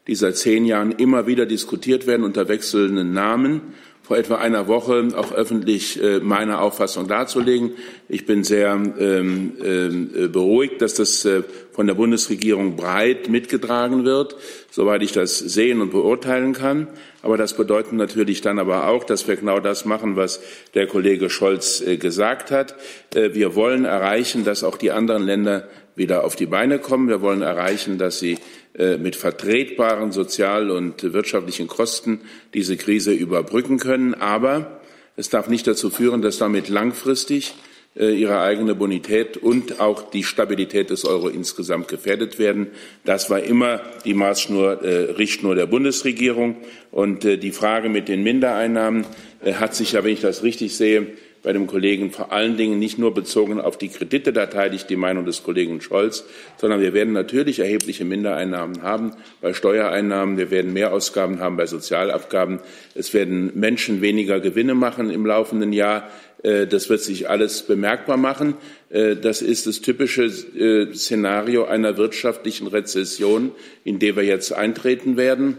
[0.08, 3.74] die seit zehn Jahren immer wieder diskutiert werden unter wechselnden Namen,
[4.06, 7.72] vor etwa einer Woche auch öffentlich äh, meine Auffassung darzulegen.
[8.08, 11.42] Ich bin sehr ähm, äh, beruhigt, dass das äh,
[11.72, 14.36] von der Bundesregierung breit mitgetragen wird,
[14.70, 16.86] soweit ich das sehen und beurteilen kann.
[17.22, 20.40] Aber das bedeutet natürlich dann aber auch, dass wir genau das machen, was
[20.74, 22.76] der Kollege Scholz gesagt hat.
[23.12, 27.08] Wir wollen erreichen, dass auch die anderen Länder wieder auf die Beine kommen.
[27.08, 28.38] Wir wollen erreichen, dass sie
[28.78, 32.20] mit vertretbaren sozial- und wirtschaftlichen Kosten
[32.52, 34.12] diese Krise überbrücken können.
[34.14, 34.80] Aber
[35.16, 37.54] es darf nicht dazu führen, dass damit langfristig
[37.98, 42.66] äh, ihre eigene Bonität und auch die Stabilität des Euro insgesamt gefährdet werden.
[43.04, 46.56] Das war immer die Maßschnur, äh, Richtschnur der Bundesregierung.
[46.90, 49.06] Und äh, die Frage mit den Mindereinnahmen
[49.42, 51.06] äh, hat sich ja, wenn ich das richtig sehe,
[51.46, 54.86] bei dem Kollegen vor allen Dingen nicht nur bezogen auf die Kredite, da teile ich
[54.86, 56.24] die Meinung des Kollegen Scholz,
[56.56, 62.58] sondern wir werden natürlich erhebliche Mindereinnahmen haben bei Steuereinnahmen, wir werden Mehrausgaben haben bei Sozialabgaben,
[62.96, 66.10] es werden Menschen weniger Gewinne machen im laufenden Jahr.
[66.42, 68.54] Äh, das wird sich alles bemerkbar machen.
[68.90, 73.52] Äh, das ist das typische äh, Szenario einer wirtschaftlichen Rezession,
[73.84, 75.58] in der wir jetzt eintreten werden.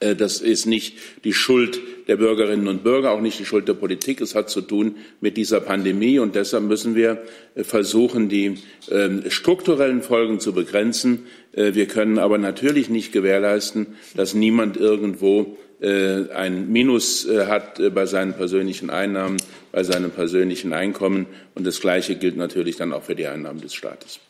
[0.00, 4.20] Das ist nicht die Schuld der Bürgerinnen und Bürger, auch nicht die Schuld der Politik.
[4.20, 6.18] Es hat zu tun mit dieser Pandemie.
[6.18, 7.22] Und deshalb müssen wir
[7.54, 8.58] äh, versuchen, die
[8.90, 11.26] ähm, strukturellen Folgen zu begrenzen.
[11.52, 18.34] Äh, wir können aber natürlich nicht gewährleisten, dass niemand irgendwo ein Minus hat bei seinen
[18.34, 19.38] persönlichen Einnahmen,
[19.72, 21.26] bei seinem persönlichen Einkommen.
[21.56, 24.20] Und das Gleiche gilt natürlich dann auch für die Einnahmen des Staates.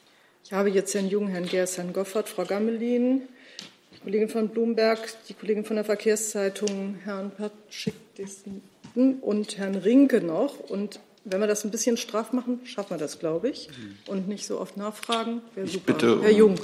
[0.47, 3.23] Ich habe jetzt Herrn Jung, Herrn Gers, Herrn Goffert, Frau Gammelin,
[4.03, 7.95] Kollegin von Blumberg, die Kollegin von der Verkehrszeitung, Herrn Patschik
[8.97, 10.59] und Herrn Rinke noch.
[10.59, 13.69] Und wenn wir das ein bisschen straff machen, schaffen wir das, glaube ich.
[14.09, 15.41] Und nicht so oft nachfragen.
[15.55, 15.93] Wäre super.
[15.93, 16.57] Bitte, Herr Jung.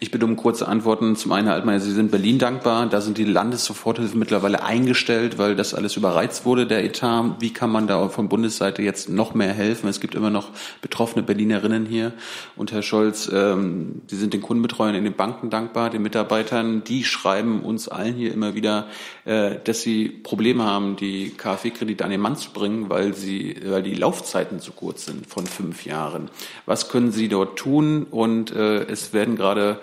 [0.00, 1.14] Ich bitte um kurze Antworten.
[1.14, 2.86] Zum einen, Herr Altmaier, Sie sind Berlin dankbar.
[2.86, 7.36] Da sind die Landessoforthilfen mittlerweile eingestellt, weil das alles überreizt wurde, der Etat.
[7.38, 9.88] Wie kann man da von Bundesseite jetzt noch mehr helfen?
[9.88, 10.50] Es gibt immer noch
[10.82, 12.12] betroffene Berlinerinnen hier.
[12.56, 16.82] Und Herr Scholz, ähm, Sie sind den Kundenbetreuern in den Banken dankbar, den Mitarbeitern.
[16.82, 18.88] Die schreiben uns allen hier immer wieder,
[19.24, 23.83] äh, dass sie Probleme haben, die KfW-Kredite an den Mann zu bringen, weil sie, weil
[23.84, 26.30] die Laufzeiten zu kurz sind von fünf Jahren.
[26.66, 28.04] Was können Sie dort tun?
[28.10, 29.78] Und äh, es werden gerade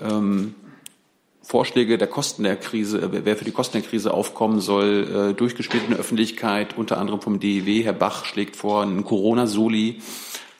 [0.00, 0.54] ähm,
[1.42, 5.34] Vorschläge der Kosten der Krise, äh, wer für die Kosten der Krise aufkommen soll, äh,
[5.34, 7.82] durchgespielt in der Öffentlichkeit, unter anderem vom DEW.
[7.82, 10.00] Herr Bach schlägt vor, einen Corona-Soli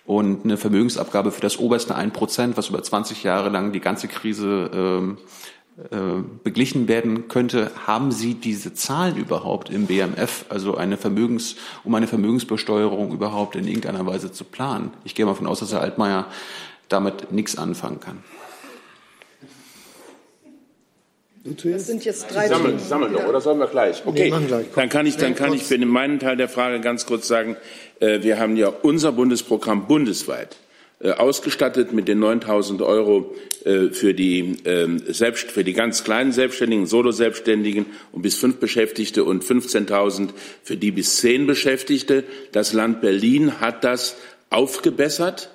[0.04, 4.08] und eine Vermögensabgabe für das oberste 1 Prozent, was über 20 Jahre lang die ganze
[4.08, 5.30] Krise ähm, äh,
[6.44, 7.70] beglichen werden könnte.
[7.86, 13.66] Haben Sie diese Zahlen überhaupt im BMF, also eine Vermögens, um eine Vermögensbesteuerung überhaupt in
[13.66, 14.92] irgendeiner Weise zu planen?
[15.04, 16.26] Ich gehe mal davon aus, dass Herr Altmaier
[16.88, 18.22] damit nichts anfangen kann.
[21.42, 24.02] Das sind jetzt drei Sammeln, sammeln doch, oder sollen wir gleich?
[24.04, 24.66] Okay, nee, gleich.
[24.74, 27.56] dann kann ich, dann kann ich für meinen Teil der Frage ganz kurz sagen,
[28.00, 30.69] äh, wir haben ja unser Bundesprogramm bundesweit äh,
[31.08, 33.34] ausgestattet mit den 9000 Euro
[33.64, 39.24] äh, für die, ähm, selbst, für die ganz kleinen Selbstständigen, Solo-Selbstständigen und bis fünf Beschäftigte
[39.24, 40.30] und 15.000
[40.62, 42.24] für die bis zehn Beschäftigte.
[42.52, 44.16] Das Land Berlin hat das
[44.50, 45.50] aufgebessert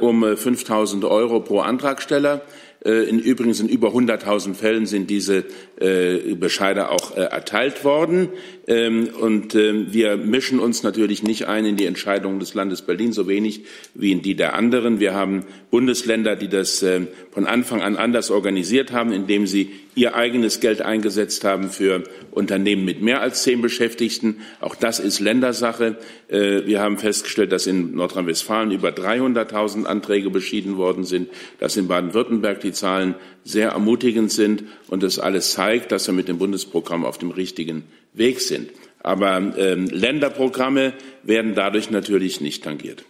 [0.00, 2.42] um 5000 Euro pro Antragsteller.
[2.86, 5.44] Äh, in übrigens in über 100.000 Fällen sind diese
[5.80, 8.28] äh, Bescheide auch äh, erteilt worden.
[8.68, 13.12] Ähm, und ähm, wir mischen uns natürlich nicht ein in die Entscheidungen des Landes Berlin,
[13.12, 13.64] so wenig
[13.94, 14.98] wie in die der anderen.
[14.98, 20.16] Wir haben Bundesländer, die das ähm, von Anfang an anders organisiert haben, indem sie ihr
[20.16, 22.02] eigenes Geld eingesetzt haben für
[22.32, 24.38] Unternehmen mit mehr als zehn Beschäftigten.
[24.60, 25.96] Auch das ist Ländersache.
[26.28, 32.60] Wir haben festgestellt, dass in Nordrhein-Westfalen über 300.000 Anträge beschieden worden sind, dass in Baden-Württemberg
[32.60, 37.16] die Zahlen sehr ermutigend sind und das alles zeigt, dass wir mit dem Bundesprogramm auf
[37.16, 37.84] dem richtigen
[38.16, 38.70] Weg sind.
[39.00, 43.04] Aber ähm, Länderprogramme werden dadurch natürlich nicht tangiert.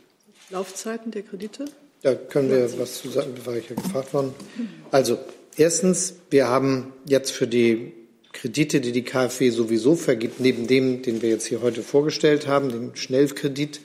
[0.51, 1.65] Laufzeiten der Kredite?
[2.03, 4.35] Da können wir was zu sagen, war ich ja gefragt worden.
[4.91, 5.19] Also,
[5.57, 7.93] erstens, wir haben jetzt für die
[8.33, 12.69] Kredite, die die KfW sowieso vergibt, neben dem, den wir jetzt hier heute vorgestellt haben,
[12.69, 13.81] den Schnellkredit,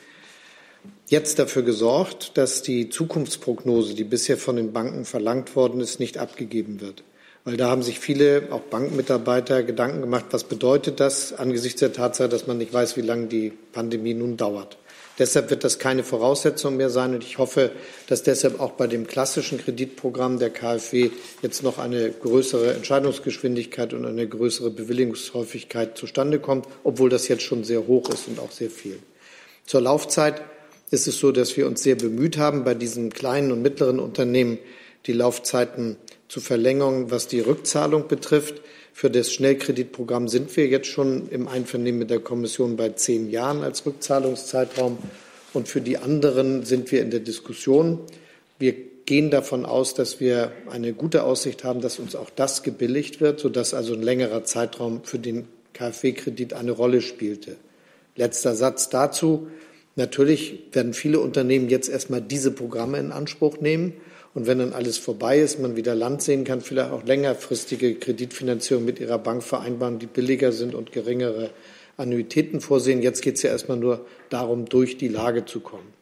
[1.07, 6.17] jetzt dafür gesorgt, dass die Zukunftsprognose, die bisher von den Banken verlangt worden ist, nicht
[6.17, 7.03] abgegeben wird.
[7.43, 12.29] Weil da haben sich viele, auch Bankmitarbeiter, Gedanken gemacht, was bedeutet das angesichts der Tatsache,
[12.29, 14.77] dass man nicht weiß, wie lange die Pandemie nun dauert.
[15.17, 17.13] Deshalb wird das keine Voraussetzung mehr sein.
[17.13, 17.71] Und ich hoffe,
[18.07, 21.11] dass deshalb auch bei dem klassischen Kreditprogramm der KfW
[21.41, 27.63] jetzt noch eine größere Entscheidungsgeschwindigkeit und eine größere Bewilligungshäufigkeit zustande kommt, obwohl das jetzt schon
[27.63, 28.99] sehr hoch ist und auch sehr viel.
[29.65, 30.41] Zur Laufzeit
[30.91, 34.59] ist es so, dass wir uns sehr bemüht haben, bei diesen kleinen und mittleren Unternehmen
[35.05, 35.97] die Laufzeiten
[36.31, 38.61] zu verlängern, was die Rückzahlung betrifft.
[38.93, 43.63] Für das Schnellkreditprogramm sind wir jetzt schon im Einvernehmen mit der Kommission bei zehn Jahren
[43.63, 44.97] als Rückzahlungszeitraum.
[45.51, 47.99] Und für die anderen sind wir in der Diskussion.
[48.59, 48.73] Wir
[49.05, 53.41] gehen davon aus, dass wir eine gute Aussicht haben, dass uns auch das gebilligt wird,
[53.41, 57.57] sodass also ein längerer Zeitraum für den KfW-Kredit eine Rolle spielte.
[58.15, 59.47] Letzter Satz dazu.
[59.97, 63.95] Natürlich werden viele Unternehmen jetzt erstmal diese Programme in Anspruch nehmen.
[64.33, 68.85] Und wenn dann alles vorbei ist, man wieder Land sehen kann, vielleicht auch längerfristige Kreditfinanzierung
[68.85, 71.49] mit ihrer Bank vereinbaren, die billiger sind und geringere
[71.97, 73.01] Annuitäten vorsehen.
[73.01, 75.93] Jetzt geht es ja erstmal nur darum, durch die Lage zu kommen.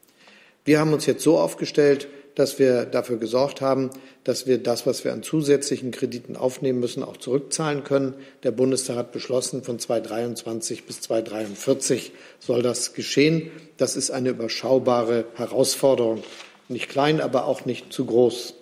[0.64, 2.06] Wir haben uns jetzt so aufgestellt,
[2.36, 3.90] dass wir dafür gesorgt haben,
[4.22, 8.14] dass wir das, was wir an zusätzlichen Krediten aufnehmen müssen, auch zurückzahlen können.
[8.44, 13.50] Der Bundestag hat beschlossen, von 2023 bis 2043 soll das geschehen.
[13.76, 16.22] Das ist eine überschaubare Herausforderung
[16.70, 18.54] nicht klein, aber auch nicht zu groß.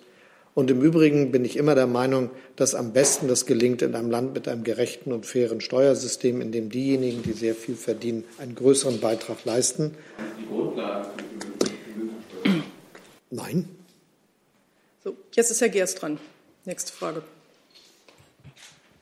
[0.55, 4.09] Und im Übrigen bin ich immer der Meinung, dass am besten das gelingt in einem
[4.09, 8.55] Land mit einem gerechten und fairen Steuersystem, in dem diejenigen, die sehr viel verdienen, einen
[8.55, 9.95] größeren Beitrag leisten.
[13.29, 13.69] Nein.
[15.03, 16.19] So, jetzt ist Herr Geers dran.
[16.65, 17.23] Nächste Frage.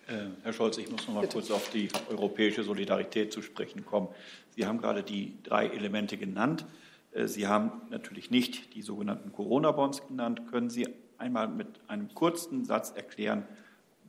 [0.08, 1.34] Äh, Herr Scholz, ich muss noch mal Bitte.
[1.34, 4.10] kurz auf die europäische Solidarität zu sprechen kommen.
[4.56, 6.66] Sie haben gerade die drei Elemente genannt.
[7.18, 10.44] Äh, Sie haben natürlich nicht die sogenannten Corona-Bonds genannt.
[10.52, 10.88] Können Sie
[11.18, 13.44] einmal mit einem kurzen Satz erklären,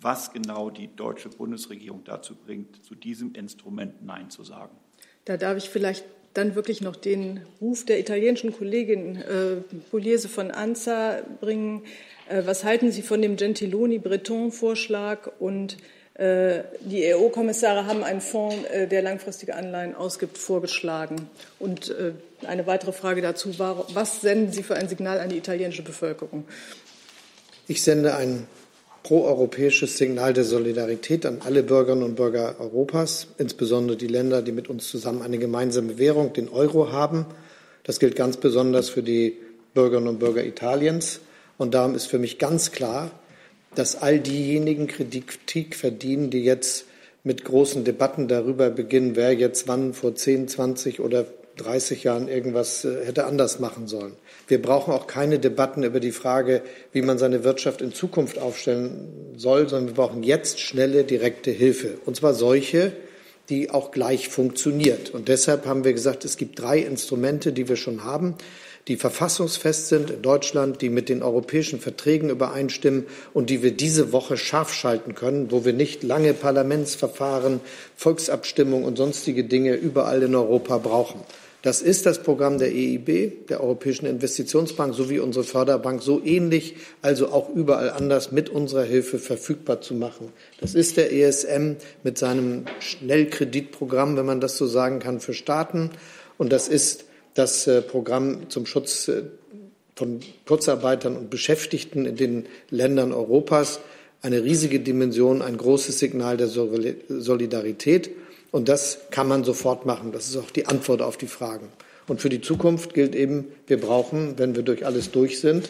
[0.00, 4.76] was genau die deutsche Bundesregierung dazu bringt, zu diesem Instrument Nein zu sagen?
[5.24, 6.04] Da darf ich vielleicht
[6.34, 9.56] dann wirklich noch den Ruf der italienischen Kollegin äh,
[9.90, 11.82] Pugliese von ANSA bringen.
[12.28, 15.78] Äh, was halten Sie von dem Gentiloni-Breton-Vorschlag und
[16.18, 21.30] die EU-Kommissare haben einen Fonds, äh, der langfristige Anleihen ausgibt, vorgeschlagen.
[21.60, 22.12] Und äh,
[22.44, 26.44] eine weitere Frage dazu war, was senden Sie für ein Signal an die italienische Bevölkerung?
[27.68, 28.48] Ich sende ein
[29.04, 34.68] proeuropäisches Signal der Solidarität an alle Bürgerinnen und Bürger Europas, insbesondere die Länder, die mit
[34.68, 37.26] uns zusammen eine gemeinsame Währung, den Euro, haben.
[37.84, 39.38] Das gilt ganz besonders für die
[39.72, 41.20] Bürgerinnen und Bürger Italiens.
[41.58, 43.12] Und darum ist für mich ganz klar,
[43.74, 46.86] dass all diejenigen Kritik verdienen, die jetzt
[47.24, 51.26] mit großen Debatten darüber beginnen, wer jetzt wann vor 10, 20 oder
[51.58, 54.12] 30 Jahren irgendwas äh, hätte anders machen sollen.
[54.46, 56.62] Wir brauchen auch keine Debatten über die Frage,
[56.92, 61.98] wie man seine Wirtschaft in Zukunft aufstellen soll, sondern wir brauchen jetzt schnelle, direkte Hilfe.
[62.06, 62.92] Und zwar solche,
[63.50, 65.10] die auch gleich funktioniert.
[65.10, 68.36] Und deshalb haben wir gesagt, es gibt drei Instrumente, die wir schon haben
[68.88, 74.12] die verfassungsfest sind in Deutschland, die mit den europäischen Verträgen übereinstimmen und die wir diese
[74.12, 77.60] Woche scharf schalten können, wo wir nicht lange Parlamentsverfahren,
[77.96, 81.20] Volksabstimmung und sonstige Dinge überall in Europa brauchen.
[81.62, 87.28] Das ist das Programm der EIB, der Europäischen Investitionsbank, sowie unsere Förderbank, so ähnlich, also
[87.28, 90.32] auch überall anders mit unserer Hilfe verfügbar zu machen.
[90.60, 91.72] Das ist der ESM
[92.04, 95.90] mit seinem Schnellkreditprogramm, wenn man das so sagen kann, für Staaten.
[96.38, 97.07] Und das ist
[97.38, 99.22] das äh, Programm zum Schutz äh,
[99.94, 103.80] von Kurzarbeitern und Beschäftigten in den Ländern Europas
[104.22, 108.10] eine riesige Dimension, ein großes Signal der Solidarität.
[108.50, 110.12] Und das kann man sofort machen.
[110.12, 111.68] Das ist auch die Antwort auf die Fragen.
[112.08, 115.68] Und für die Zukunft gilt eben, wir brauchen, wenn wir durch alles durch sind,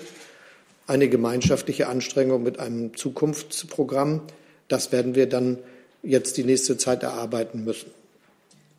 [0.87, 4.23] eine gemeinschaftliche Anstrengung mit einem Zukunftsprogramm.
[4.69, 5.59] Das werden wir dann
[6.03, 7.91] jetzt die nächste Zeit erarbeiten müssen.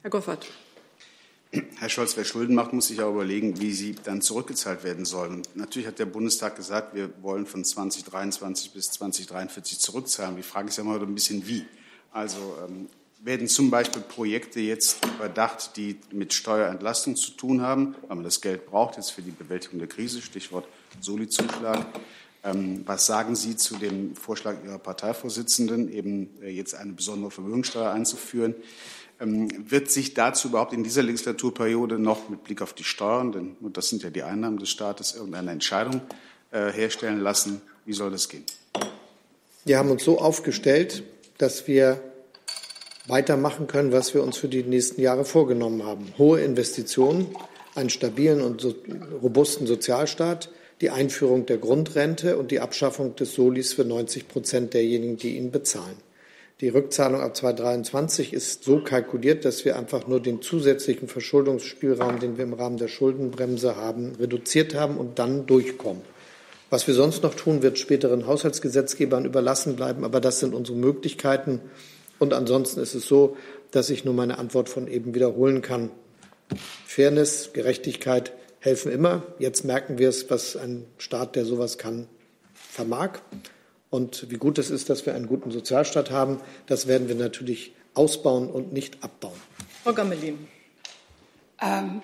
[0.02, 0.48] Herr Goffert.
[1.52, 5.41] Herr Scholz, wer Schulden macht, muss sich auch überlegen, wie sie dann zurückgezahlt werden sollen.
[5.56, 10.36] Natürlich hat der Bundestag gesagt, wir wollen von 2023 bis 2043 zurückzahlen.
[10.36, 11.66] Die Frage ist ja mal ein bisschen wie.
[12.12, 12.88] Also ähm,
[13.24, 18.41] werden zum Beispiel Projekte jetzt überdacht, die mit Steuerentlastung zu tun haben, weil man das
[18.41, 20.68] Geld braucht jetzt für die Bewältigung der Krise, Stichwort
[21.02, 21.84] Soli-Zuschlag.
[22.43, 27.91] Ähm, was sagen Sie zu dem Vorschlag Ihrer Parteivorsitzenden, eben äh, jetzt eine besondere Vermögensteuer
[27.91, 28.54] einzuführen?
[29.20, 33.57] Ähm, wird sich dazu überhaupt in dieser Legislaturperiode noch mit Blick auf die Steuern, denn
[33.74, 36.01] das sind ja die Einnahmen des Staates, irgendeine Entscheidung
[36.51, 37.61] äh, herstellen lassen?
[37.86, 38.45] Wie soll das gehen?
[39.65, 41.03] Wir haben uns so aufgestellt,
[41.38, 42.01] dass wir
[43.07, 46.13] weitermachen können, was wir uns für die nächsten Jahre vorgenommen haben.
[46.17, 47.28] Hohe Investitionen,
[47.76, 48.76] einen stabilen und so
[49.22, 50.49] robusten Sozialstaat,
[50.82, 55.51] die Einführung der Grundrente und die Abschaffung des Solis für 90 Prozent derjenigen, die ihn
[55.51, 55.97] bezahlen.
[56.62, 62.38] Die Rückzahlung ab 2023 ist so kalkuliert, dass wir einfach nur den zusätzlichen Verschuldungsspielraum, den
[62.38, 66.01] wir im Rahmen der Schuldenbremse haben, reduziert haben und dann durchkommen.
[66.70, 71.62] Was wir sonst noch tun, wird späteren Haushaltsgesetzgebern überlassen bleiben, aber das sind unsere Möglichkeiten.
[72.20, 73.38] Und ansonsten ist es so,
[73.72, 75.89] dass ich nur meine Antwort von eben wiederholen kann.
[76.86, 79.24] Fairness, Gerechtigkeit helfen immer.
[79.39, 82.07] Jetzt merken wir es, was ein Staat, der sowas kann,
[82.53, 83.22] vermag.
[83.90, 87.74] Und wie gut es ist, dass wir einen guten Sozialstaat haben, das werden wir natürlich
[87.94, 89.40] ausbauen und nicht abbauen.
[89.84, 90.48] Frau Gammelin.
[91.62, 92.02] Ähm,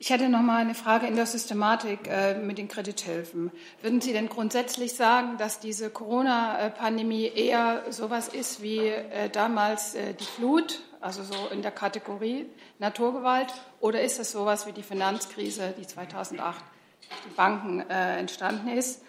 [0.00, 3.50] ich hätte noch mal eine Frage in der Systematik äh, mit den Kredithilfen.
[3.82, 10.14] Würden Sie denn grundsätzlich sagen, dass diese Corona-Pandemie eher sowas ist wie äh, damals äh,
[10.14, 12.46] die Flut, also so in der Kategorie
[12.78, 16.64] Naturgewalt, oder ist es sowas wie die Finanzkrise, die 2008
[17.08, 19.02] durch die Banken äh, entstanden ist?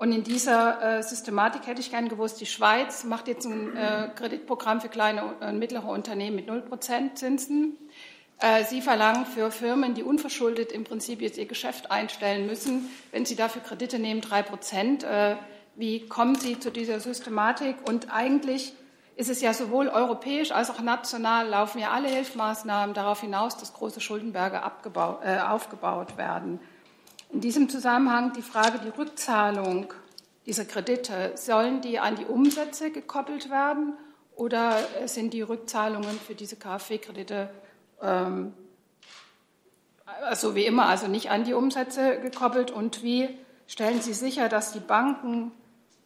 [0.00, 4.08] Und in dieser äh, Systematik hätte ich gern gewusst, die Schweiz macht jetzt ein äh,
[4.16, 7.76] Kreditprogramm für kleine und mittlere Unternehmen mit 0% Zinsen.
[8.38, 13.26] Äh, sie verlangen für Firmen, die unverschuldet im Prinzip jetzt ihr Geschäft einstellen müssen, wenn
[13.26, 15.04] sie dafür Kredite nehmen, 3%.
[15.04, 15.36] Äh,
[15.76, 17.76] wie kommen Sie zu dieser Systematik?
[17.86, 18.72] Und eigentlich
[19.16, 23.74] ist es ja sowohl europäisch als auch national laufen ja alle Hilfsmaßnahmen darauf hinaus, dass
[23.74, 24.62] große Schuldenberge
[25.22, 26.58] äh, aufgebaut werden.
[27.32, 29.92] In diesem Zusammenhang die Frage, die Rückzahlung
[30.46, 33.94] dieser Kredite, sollen die an die Umsätze gekoppelt werden
[34.34, 37.50] oder sind die Rückzahlungen für diese KfW-Kredite
[38.02, 38.52] ähm,
[40.22, 42.70] also wie immer, also nicht an die Umsätze gekoppelt?
[42.70, 43.28] Und wie
[43.66, 45.52] stellen Sie sicher, dass die Banken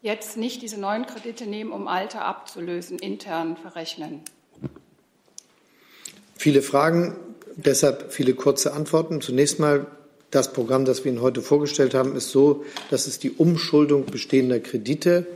[0.03, 4.21] jetzt nicht diese neuen Kredite nehmen, um alte abzulösen, intern verrechnen?
[6.37, 7.17] Viele Fragen,
[7.57, 9.21] deshalb viele kurze Antworten.
[9.21, 9.87] Zunächst mal
[10.35, 14.59] das Programm, das wir Ihnen heute vorgestellt haben, ist so, dass es die Umschuldung bestehender
[14.61, 15.27] Kredite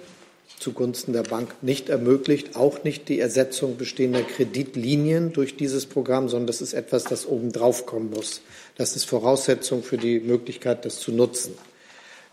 [0.59, 6.49] zugunsten der Bank nicht ermöglicht, auch nicht die Ersetzung bestehender Kreditlinien durch dieses Programm, sondern
[6.49, 8.41] das ist etwas, das obendrauf kommen muss.
[8.77, 11.55] Das ist Voraussetzung für die Möglichkeit, das zu nutzen.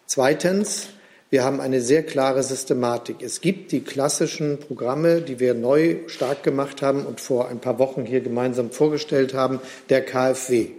[0.08, 0.88] Zweitens,
[1.30, 3.18] wir haben eine sehr klare Systematik.
[3.22, 7.78] Es gibt die klassischen Programme, die wir neu stark gemacht haben und vor ein paar
[7.78, 9.60] Wochen hier gemeinsam vorgestellt haben,
[9.90, 10.70] der KfW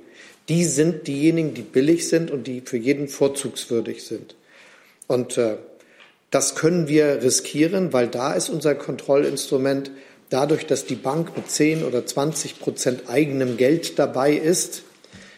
[0.48, 4.36] die sind diejenigen, die billig sind und die für jeden vorzugswürdig sind.
[5.06, 5.56] Und äh,
[6.30, 9.90] das können wir riskieren, weil da ist unser Kontrollinstrument
[10.30, 14.82] dadurch, dass die Bank mit 10 oder 20 Prozent eigenem Geld dabei ist,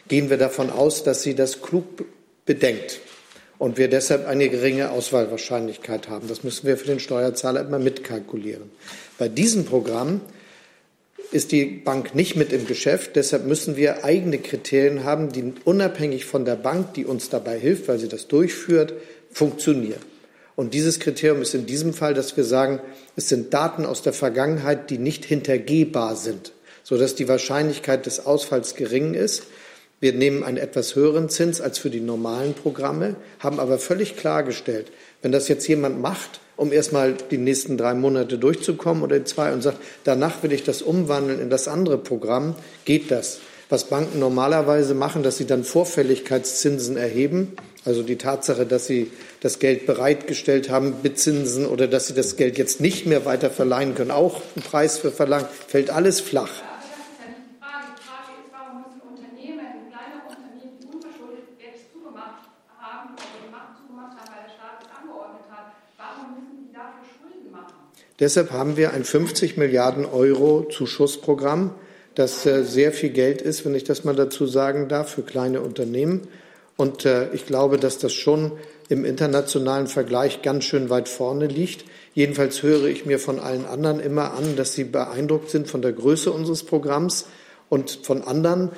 [0.09, 1.85] gehen wir davon aus, dass sie das klug
[2.47, 3.01] bedenkt
[3.59, 6.29] und wir deshalb eine geringe Auswahlwahrscheinlichkeit haben.
[6.29, 8.71] Das müssen wir für den Steuerzahler immer mitkalkulieren.
[9.19, 10.21] Bei diesem Programm
[11.31, 13.17] ist die Bank nicht mit im Geschäft.
[13.17, 17.89] Deshalb müssen wir eigene Kriterien haben, die unabhängig von der Bank, die uns dabei hilft,
[17.89, 18.95] weil sie das durchführt,
[19.31, 20.01] funktionieren.
[20.57, 22.81] Und dieses Kriterium ist in diesem Fall, dass wir sagen,
[23.15, 26.53] es sind Daten aus der Vergangenheit, die nicht hintergehbar sind,
[26.83, 29.45] sodass die Wahrscheinlichkeit des Ausfalls gering ist.
[30.01, 34.91] Wir nehmen einen etwas höheren Zins als für die normalen Programme, haben aber völlig klargestellt,
[35.23, 39.63] wenn das jetzt jemand macht, um erstmal die nächsten drei Monate durchzukommen oder zwei und
[39.63, 43.39] sagt, danach will ich das umwandeln in das andere Programm, geht das.
[43.71, 47.53] Was Banken normalerweise machen, dass sie dann Vorfälligkeitszinsen erheben,
[47.85, 52.59] also die Tatsache, dass sie das Geld bereitgestellt haben, Bezinsen oder dass sie das Geld
[52.59, 56.51] jetzt nicht mehr weiter verleihen können, auch einen Preis für verlangen, fällt alles flach.
[68.21, 71.71] Deshalb haben wir ein 50 Milliarden Euro Zuschussprogramm,
[72.17, 75.61] das äh, sehr viel Geld ist, wenn ich das mal dazu sagen darf, für kleine
[75.61, 76.23] Unternehmen.
[76.77, 78.53] Und äh, ich glaube, dass das schon
[78.89, 81.85] im internationalen Vergleich ganz schön weit vorne liegt.
[82.15, 85.93] Jedenfalls höre ich mir von allen anderen immer an, dass sie beeindruckt sind von der
[85.93, 87.27] Größe unseres Programms
[87.69, 88.71] und von anderen,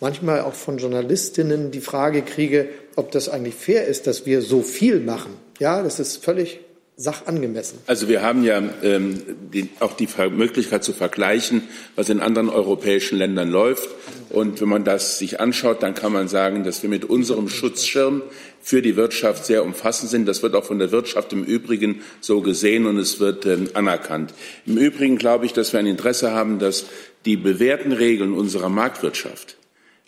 [0.00, 4.62] manchmal auch von Journalistinnen, die Frage kriege, ob das eigentlich fair ist, dass wir so
[4.62, 5.36] viel machen.
[5.60, 6.60] Ja, das ist völlig
[6.96, 7.80] sachangemessen.
[7.86, 9.20] Also wir haben ja ähm,
[9.52, 11.62] die, auch die Möglichkeit zu vergleichen,
[11.96, 13.88] was in anderen europäischen Ländern läuft.
[14.30, 18.22] Und wenn man das sich anschaut, dann kann man sagen, dass wir mit unserem Schutzschirm
[18.62, 20.26] für die Wirtschaft sehr umfassend sind.
[20.26, 24.32] Das wird auch von der Wirtschaft im Übrigen so gesehen und es wird ähm, anerkannt.
[24.64, 26.86] Im Übrigen glaube ich, dass wir ein Interesse haben, dass
[27.24, 29.56] die bewährten Regeln unserer Marktwirtschaft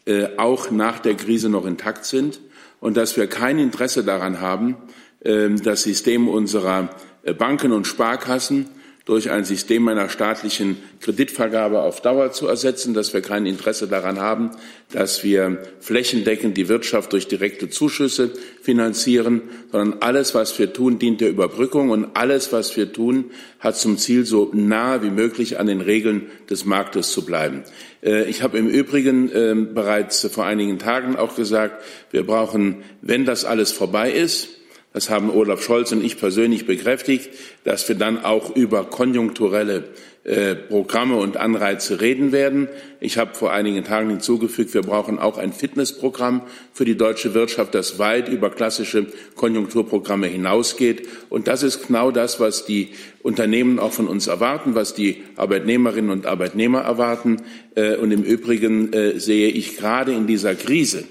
[0.07, 2.41] äh, auch nach der Krise noch intakt sind
[2.79, 4.77] und dass wir kein Interesse daran haben,
[5.21, 6.91] das System unserer
[7.27, 8.69] äh, Banken und Sparkassen
[9.05, 14.19] durch ein System einer staatlichen Kreditvergabe auf Dauer zu ersetzen, dass wir kein Interesse daran
[14.19, 14.51] haben,
[14.93, 21.21] dass wir flächendeckend die Wirtschaft durch direkte Zuschüsse finanzieren, sondern alles, was wir tun, dient
[21.21, 23.27] der Überbrückung und alles, was wir tun,
[23.61, 27.63] hat zum Ziel, so nahe wie möglich an den Regeln des Marktes zu bleiben.
[28.03, 33.25] Äh, ich habe im Übrigen ähm, bereits vor einigen Tagen auch gesagt, wir brauchen, wenn
[33.25, 34.56] das alles vorbei ist,
[34.97, 37.29] das haben Olaf Scholz und ich persönlich bekräftigt,
[37.65, 39.85] dass wir dann auch über konjunkturelle
[40.25, 42.67] äh, Programme und Anreize reden werden.
[42.99, 46.41] Ich habe vor einigen Tagen hinzugefügt, wir brauchen auch ein Fitnessprogramm
[46.73, 51.07] für die deutsche Wirtschaft, das weit über klassische Konjunkturprogramme hinausgeht.
[51.29, 52.89] Und das ist genau das, was die
[53.23, 57.43] Unternehmen auch von uns erwarten, was die Arbeitnehmerinnen und Arbeitnehmer erwarten.
[57.75, 61.05] Äh, und im Übrigen äh, sehe ich gerade in dieser Krise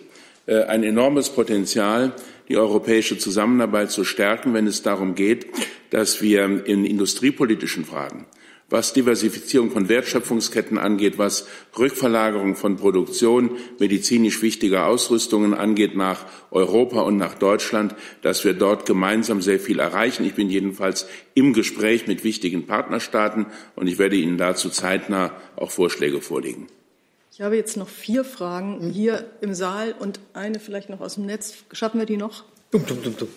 [0.48, 2.14] ein enormes Potenzial,
[2.50, 5.48] die europäische Zusammenarbeit zu stärken, wenn es darum geht,
[5.90, 8.26] dass wir in industriepolitischen Fragen,
[8.70, 17.02] was Diversifizierung von Wertschöpfungsketten angeht, was Rückverlagerung von Produktion medizinisch wichtiger Ausrüstungen angeht nach Europa
[17.02, 20.26] und nach Deutschland, dass wir dort gemeinsam sehr viel erreichen.
[20.26, 25.72] Ich bin jedenfalls im Gespräch mit wichtigen Partnerstaaten und ich werde Ihnen dazu zeitnah auch
[25.72, 26.68] Vorschläge vorlegen.
[27.38, 31.26] Ich habe jetzt noch vier Fragen hier im Saal und eine vielleicht noch aus dem
[31.26, 31.54] Netz.
[31.74, 32.46] Schaffen wir die noch?
[32.72, 33.28] Dum, dum, dum, dum.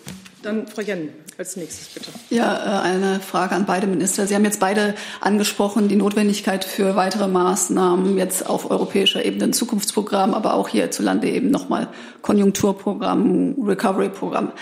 [0.41, 2.09] Dann Frau Jen als nächstes, bitte.
[2.29, 4.25] Ja, äh, eine Frage an beide Minister.
[4.25, 9.53] Sie haben jetzt beide angesprochen, die Notwendigkeit für weitere Maßnahmen jetzt auf europäischer Ebene, ein
[9.53, 11.89] Zukunftsprogramm, aber auch hierzulande eben nochmal
[12.21, 14.53] Konjunkturprogramm, Recovery-Programm.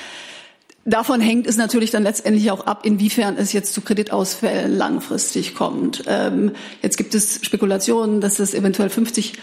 [0.90, 6.06] Davon hängt es natürlich dann letztendlich auch ab, inwiefern es jetzt zu Kreditausfällen langfristig kommt.
[6.08, 9.34] Ähm, jetzt gibt es Spekulationen, dass es eventuell 50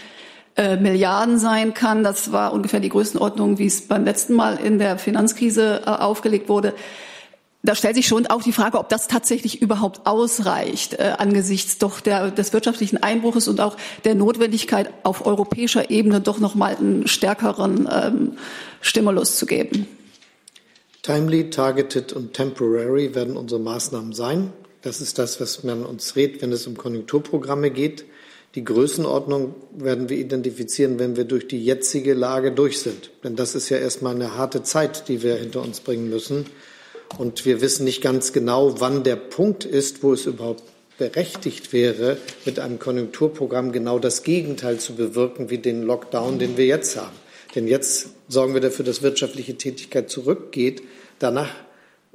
[0.57, 2.03] äh, Milliarden sein kann.
[2.03, 6.49] Das war ungefähr die Größenordnung, wie es beim letzten Mal in der Finanzkrise äh, aufgelegt
[6.49, 6.73] wurde.
[7.61, 11.99] Da stellt sich schon auch die Frage, ob das tatsächlich überhaupt ausreicht äh, angesichts doch
[11.99, 17.05] der, des wirtschaftlichen Einbruches und auch der Notwendigkeit, auf europäischer Ebene doch noch mal einen
[17.05, 18.31] stärkeren ähm,
[18.81, 19.87] Stimulus zu geben.
[21.05, 24.51] Timely, targeted und temporary werden unsere Maßnahmen sein.
[24.81, 28.05] Das ist das, was man uns redet, wenn es um Konjunkturprogramme geht.
[28.55, 33.11] Die Größenordnung werden wir identifizieren, wenn wir durch die jetzige Lage durch sind.
[33.23, 36.47] Denn das ist ja erstmal eine harte Zeit, die wir hinter uns bringen müssen.
[37.19, 40.63] Und wir wissen nicht ganz genau, wann der Punkt ist, wo es überhaupt
[40.97, 46.65] berechtigt wäre, mit einem Konjunkturprogramm genau das Gegenteil zu bewirken wie den Lockdown, den wir
[46.65, 47.24] jetzt haben.
[47.55, 50.83] Denn jetzt sorgen wir dafür, dass wirtschaftliche Tätigkeit zurückgeht.
[51.19, 51.49] Danach,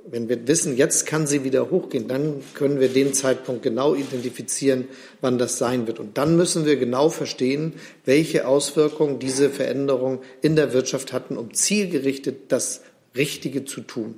[0.07, 4.87] wenn wir wissen, jetzt kann sie wieder hochgehen, dann können wir den Zeitpunkt genau identifizieren,
[5.23, 5.99] wann das sein wird.
[5.99, 7.75] Und dann müssen wir genau verstehen,
[8.05, 12.83] welche Auswirkungen diese Veränderungen in der Wirtschaft hatten, um zielgerichtet das
[13.17, 14.17] Richtige zu tun.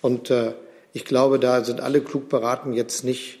[0.00, 0.54] Und äh,
[0.94, 3.40] ich glaube, da sind alle klug beraten, jetzt nicht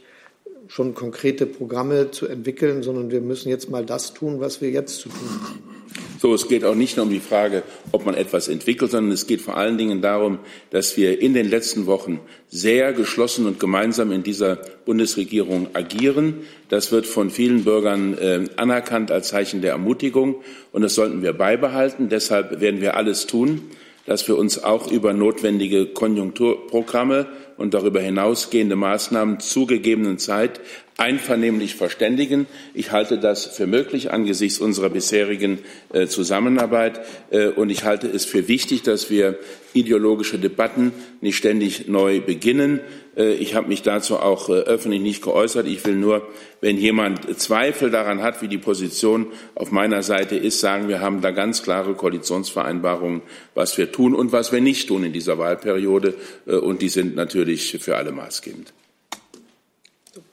[0.68, 4.98] schon konkrete Programme zu entwickeln, sondern wir müssen jetzt mal das tun, was wir jetzt
[4.98, 5.71] zu tun haben.
[6.18, 9.26] So, es geht auch nicht nur um die Frage, ob man etwas entwickelt, sondern es
[9.26, 10.38] geht vor allen Dingen darum,
[10.70, 16.46] dass wir in den letzten Wochen sehr geschlossen und gemeinsam in dieser Bundesregierung agieren.
[16.68, 20.36] Das wird von vielen Bürgern äh, anerkannt als Zeichen der Ermutigung
[20.70, 22.08] und das sollten wir beibehalten.
[22.08, 23.62] Deshalb werden wir alles tun,
[24.06, 27.26] dass wir uns auch über notwendige Konjunkturprogramme
[27.56, 30.60] und darüber hinausgehende Maßnahmen zu gegebenen Zeit
[30.98, 32.46] einvernehmlich verständigen.
[32.74, 35.58] Ich halte das für möglich angesichts unserer bisherigen
[35.92, 37.00] äh, Zusammenarbeit.
[37.30, 39.38] Äh, und ich halte es für wichtig, dass wir
[39.72, 42.80] ideologische Debatten nicht ständig neu beginnen.
[43.16, 45.66] Äh, ich habe mich dazu auch äh, öffentlich nicht geäußert.
[45.66, 46.28] Ich will nur,
[46.60, 51.20] wenn jemand Zweifel daran hat, wie die Position auf meiner Seite ist, sagen, wir haben
[51.20, 53.22] da ganz klare Koalitionsvereinbarungen,
[53.54, 56.14] was wir tun und was wir nicht tun in dieser Wahlperiode.
[56.46, 58.72] Äh, und die sind natürlich für alle maßgebend.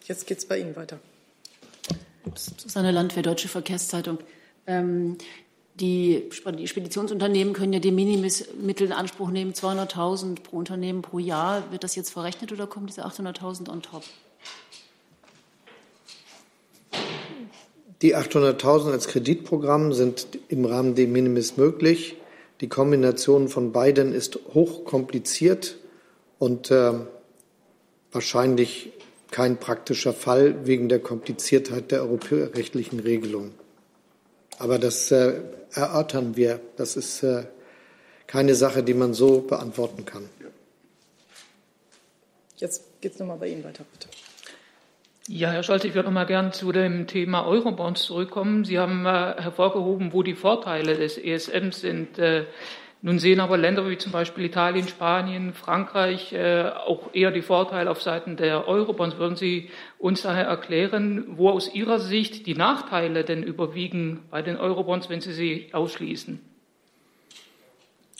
[0.05, 0.99] Jetzt geht es bei Ihnen weiter.
[2.35, 4.19] Susanne Landwehr, Deutsche Verkehrszeitung.
[4.67, 5.17] Ähm,
[5.79, 11.71] Die Speditionsunternehmen können ja die Minimittel in Anspruch nehmen, 200.000 pro Unternehmen pro Jahr.
[11.71, 14.03] Wird das jetzt verrechnet oder kommen diese 800.000 on top?
[18.01, 22.17] Die 800.000 als Kreditprogramm sind im Rahmen de minimis möglich.
[22.59, 25.77] Die Kombination von beiden ist hochkompliziert
[26.39, 26.93] und äh,
[28.11, 28.91] wahrscheinlich
[29.31, 33.51] kein praktischer Fall wegen der Kompliziertheit der europarechtlichen Regelung.
[34.59, 35.41] Aber das äh,
[35.73, 36.59] erörtern wir.
[36.77, 37.45] Das ist äh,
[38.27, 40.29] keine Sache, die man so beantworten kann.
[42.57, 44.09] Jetzt geht es nochmal bei Ihnen weiter, bitte.
[45.27, 48.65] Ja, Herr Scholz, ich würde noch mal gern zu dem Thema Eurobonds zurückkommen.
[48.65, 52.19] Sie haben äh, hervorgehoben, wo die Vorteile des ESM sind.
[52.19, 52.45] Äh,
[53.01, 57.89] nun sehen aber Länder wie zum Beispiel Italien, Spanien, Frankreich äh, auch eher die Vorteile
[57.89, 59.17] auf Seiten der Eurobonds.
[59.17, 64.57] Würden Sie uns daher erklären, wo aus Ihrer Sicht die Nachteile denn überwiegen bei den
[64.57, 66.41] Eurobonds, wenn Sie sie ausschließen?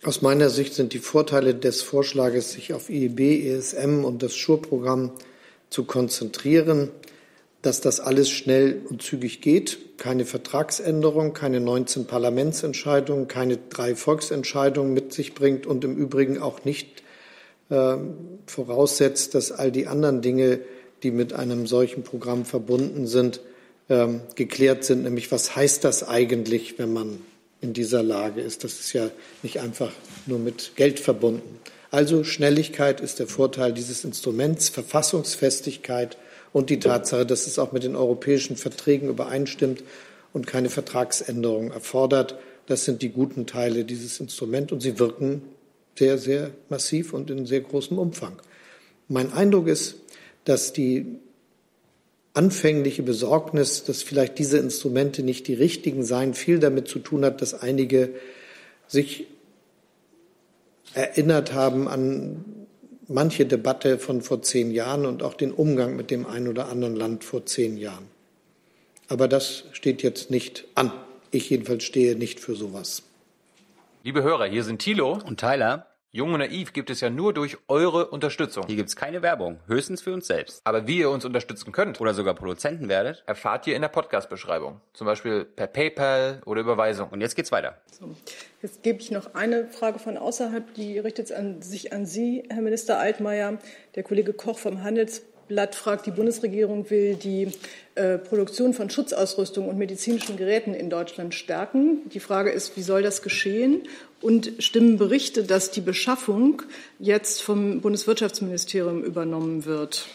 [0.04, 5.12] Aus meiner Sicht sind die Vorteile des Vorschlages, sich auf EEB, ESM und das Schur-Programm
[5.70, 6.90] zu konzentrieren,
[7.62, 9.98] dass das alles schnell und zügig geht.
[9.98, 16.64] Keine Vertragsänderung, keine 19 Parlamentsentscheidungen, keine drei Volksentscheidungen mit sich bringt und im Übrigen auch
[16.64, 17.04] nicht
[17.70, 17.98] äh,
[18.46, 20.62] voraussetzt, dass all die anderen Dinge,
[21.04, 23.42] die mit einem solchen Programm verbunden sind,
[23.90, 25.04] äh, geklärt sind.
[25.04, 27.22] Nämlich, was heißt das eigentlich, wenn man
[27.60, 28.64] in dieser Lage ist?
[28.64, 29.10] Das ist ja
[29.44, 29.92] nicht einfach
[30.28, 31.60] nur mit Geld verbunden.
[31.92, 36.18] Also Schnelligkeit ist der Vorteil dieses Instruments, Verfassungsfestigkeit
[36.54, 39.84] und die Tatsache, dass es auch mit den europäischen Verträgen übereinstimmt
[40.34, 42.38] und keine Vertragsänderung erfordert.
[42.68, 45.42] Das sind die guten Teile dieses Instruments und sie wirken
[45.98, 48.42] sehr, sehr massiv und in sehr großem Umfang.
[49.08, 49.96] Mein Eindruck ist,
[50.46, 51.20] dass die
[52.34, 57.42] anfängliche Besorgnis, dass vielleicht diese Instrumente nicht die richtigen seien, viel damit zu tun hat,
[57.42, 58.12] dass einige
[58.88, 59.28] sich
[60.94, 62.46] erinnert haben an
[63.10, 66.96] manche Debatte von vor zehn Jahren und auch den Umgang mit dem einen oder anderen
[66.96, 68.08] Land vor zehn Jahren.
[69.08, 70.92] Aber das steht jetzt nicht an.
[71.32, 73.04] Ich jedenfalls stehe nicht für sowas.
[74.04, 75.88] Liebe Hörer, hier sind Thilo und Tyler.
[76.12, 78.66] Jung und naiv gibt es ja nur durch eure Unterstützung.
[78.66, 80.60] Hier gibt es keine Werbung, höchstens für uns selbst.
[80.64, 84.82] Aber wie ihr uns unterstützen könnt oder sogar Produzenten werdet, erfahrt ihr in der Podcast-Beschreibung.
[84.94, 87.10] Zum Beispiel per PayPal oder Überweisung.
[87.10, 87.78] Und jetzt geht's weiter.
[87.92, 88.16] So,
[88.64, 92.64] jetzt gebe ich noch eine Frage von außerhalb, die richtet an, sich an Sie, Herr
[92.64, 93.60] Minister Altmaier.
[93.94, 97.52] Der Kollege Koch vom Handelsblatt Blatt fragt, die Bundesregierung will die
[97.96, 102.10] äh, Produktion von Schutzausrüstung und medizinischen Geräten in Deutschland stärken.
[102.14, 103.84] Die Frage ist, wie soll das geschehen?
[104.22, 106.62] Und stimmen Berichte, dass die Beschaffung
[107.00, 110.06] jetzt vom Bundeswirtschaftsministerium übernommen wird?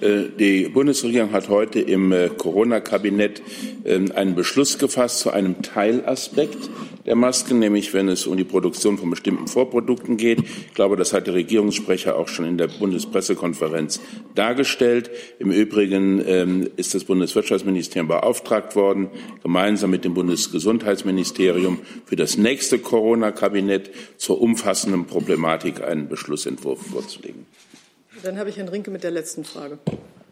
[0.00, 3.42] Äh, die Bundesregierung hat heute im äh, Corona-Kabinett
[3.84, 6.70] ähm, einen Beschluss gefasst zu einem Teilaspekt
[7.06, 10.40] der Masken, nämlich wenn es um die Produktion von bestimmten Vorprodukten geht.
[10.40, 14.00] Ich glaube, das hat der Regierungssprecher auch schon in der Bundespressekonferenz
[14.34, 15.10] dargestellt.
[15.38, 19.08] Im Übrigen ähm, ist das Bundeswirtschaftsministerium beauftragt worden,
[19.42, 27.46] gemeinsam mit dem Bundesgesundheitsministerium für das nächste Corona-Kabinett zur umfassenden Problematik einen Beschlussentwurf vorzulegen.
[28.24, 29.78] Dann habe ich Herrn Rinke mit der letzten Frage.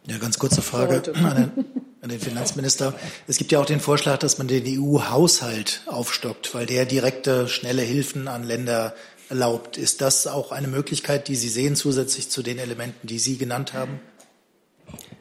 [0.07, 1.65] Ja, ganz kurze Frage an den,
[2.01, 2.95] an den, Finanzminister.
[3.29, 7.83] Es gibt ja auch den Vorschlag, dass man den EU-Haushalt aufstockt, weil der direkte, schnelle
[7.83, 8.95] Hilfen an Länder
[9.29, 9.77] erlaubt.
[9.77, 13.75] Ist das auch eine Möglichkeit, die Sie sehen, zusätzlich zu den Elementen, die Sie genannt
[13.75, 14.01] haben?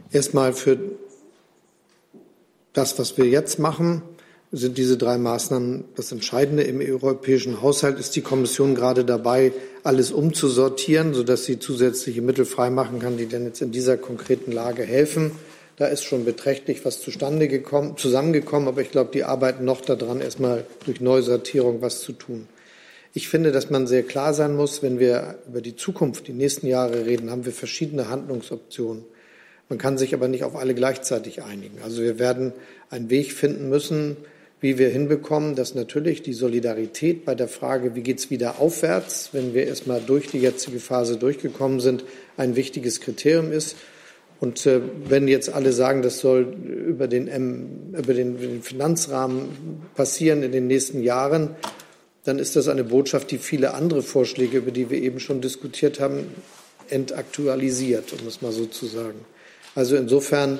[0.09, 0.79] Erstmal für
[2.71, 4.01] das, was wir jetzt machen,
[4.53, 6.63] sind diese drei Maßnahmen das Entscheidende.
[6.63, 9.51] Im europäischen Haushalt ist die Kommission gerade dabei,
[9.83, 14.83] alles umzusortieren, sodass sie zusätzliche Mittel freimachen kann, die denn jetzt in dieser konkreten Lage
[14.83, 15.31] helfen.
[15.77, 20.21] Da ist schon beträchtlich was zustande gekommen, zusammengekommen, aber ich glaube, die arbeiten noch daran,
[20.21, 22.47] erstmal durch Neusortierung was zu tun.
[23.13, 26.67] Ich finde, dass man sehr klar sein muss, wenn wir über die Zukunft, die nächsten
[26.67, 29.03] Jahre reden, haben wir verschiedene Handlungsoptionen.
[29.67, 31.77] Man kann sich aber nicht auf alle gleichzeitig einigen.
[31.83, 32.53] Also wir werden
[32.89, 34.17] einen Weg finden müssen,
[34.61, 39.29] wie wir hinbekommen, dass natürlich die Solidarität bei der Frage, wie geht es wieder aufwärts,
[39.33, 42.05] wenn wir erstmal durch die jetzige Phase durchgekommen sind,
[42.37, 43.75] ein wichtiges Kriterium ist.
[44.39, 49.81] Und äh, wenn jetzt alle sagen, das soll über den, M, über den, den Finanzrahmen
[49.95, 51.49] passieren in den nächsten Jahren,
[52.23, 55.99] dann ist das eine Botschaft, die viele andere Vorschläge, über die wir eben schon diskutiert
[55.99, 56.25] haben,
[56.89, 59.25] entaktualisiert, um es mal so zu sagen.
[59.73, 60.59] Also insofern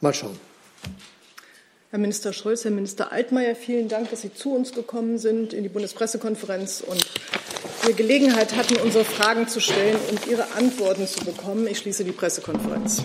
[0.00, 0.38] mal schauen.
[1.90, 5.64] Herr Minister Scholz, Herr Minister Altmaier, vielen Dank, dass Sie zu uns gekommen sind in
[5.64, 7.04] die Bundespressekonferenz und
[7.84, 11.66] wir Gelegenheit hatten, unsere Fragen zu stellen und Ihre Antworten zu bekommen.
[11.66, 13.02] Ich schließe die Pressekonferenz.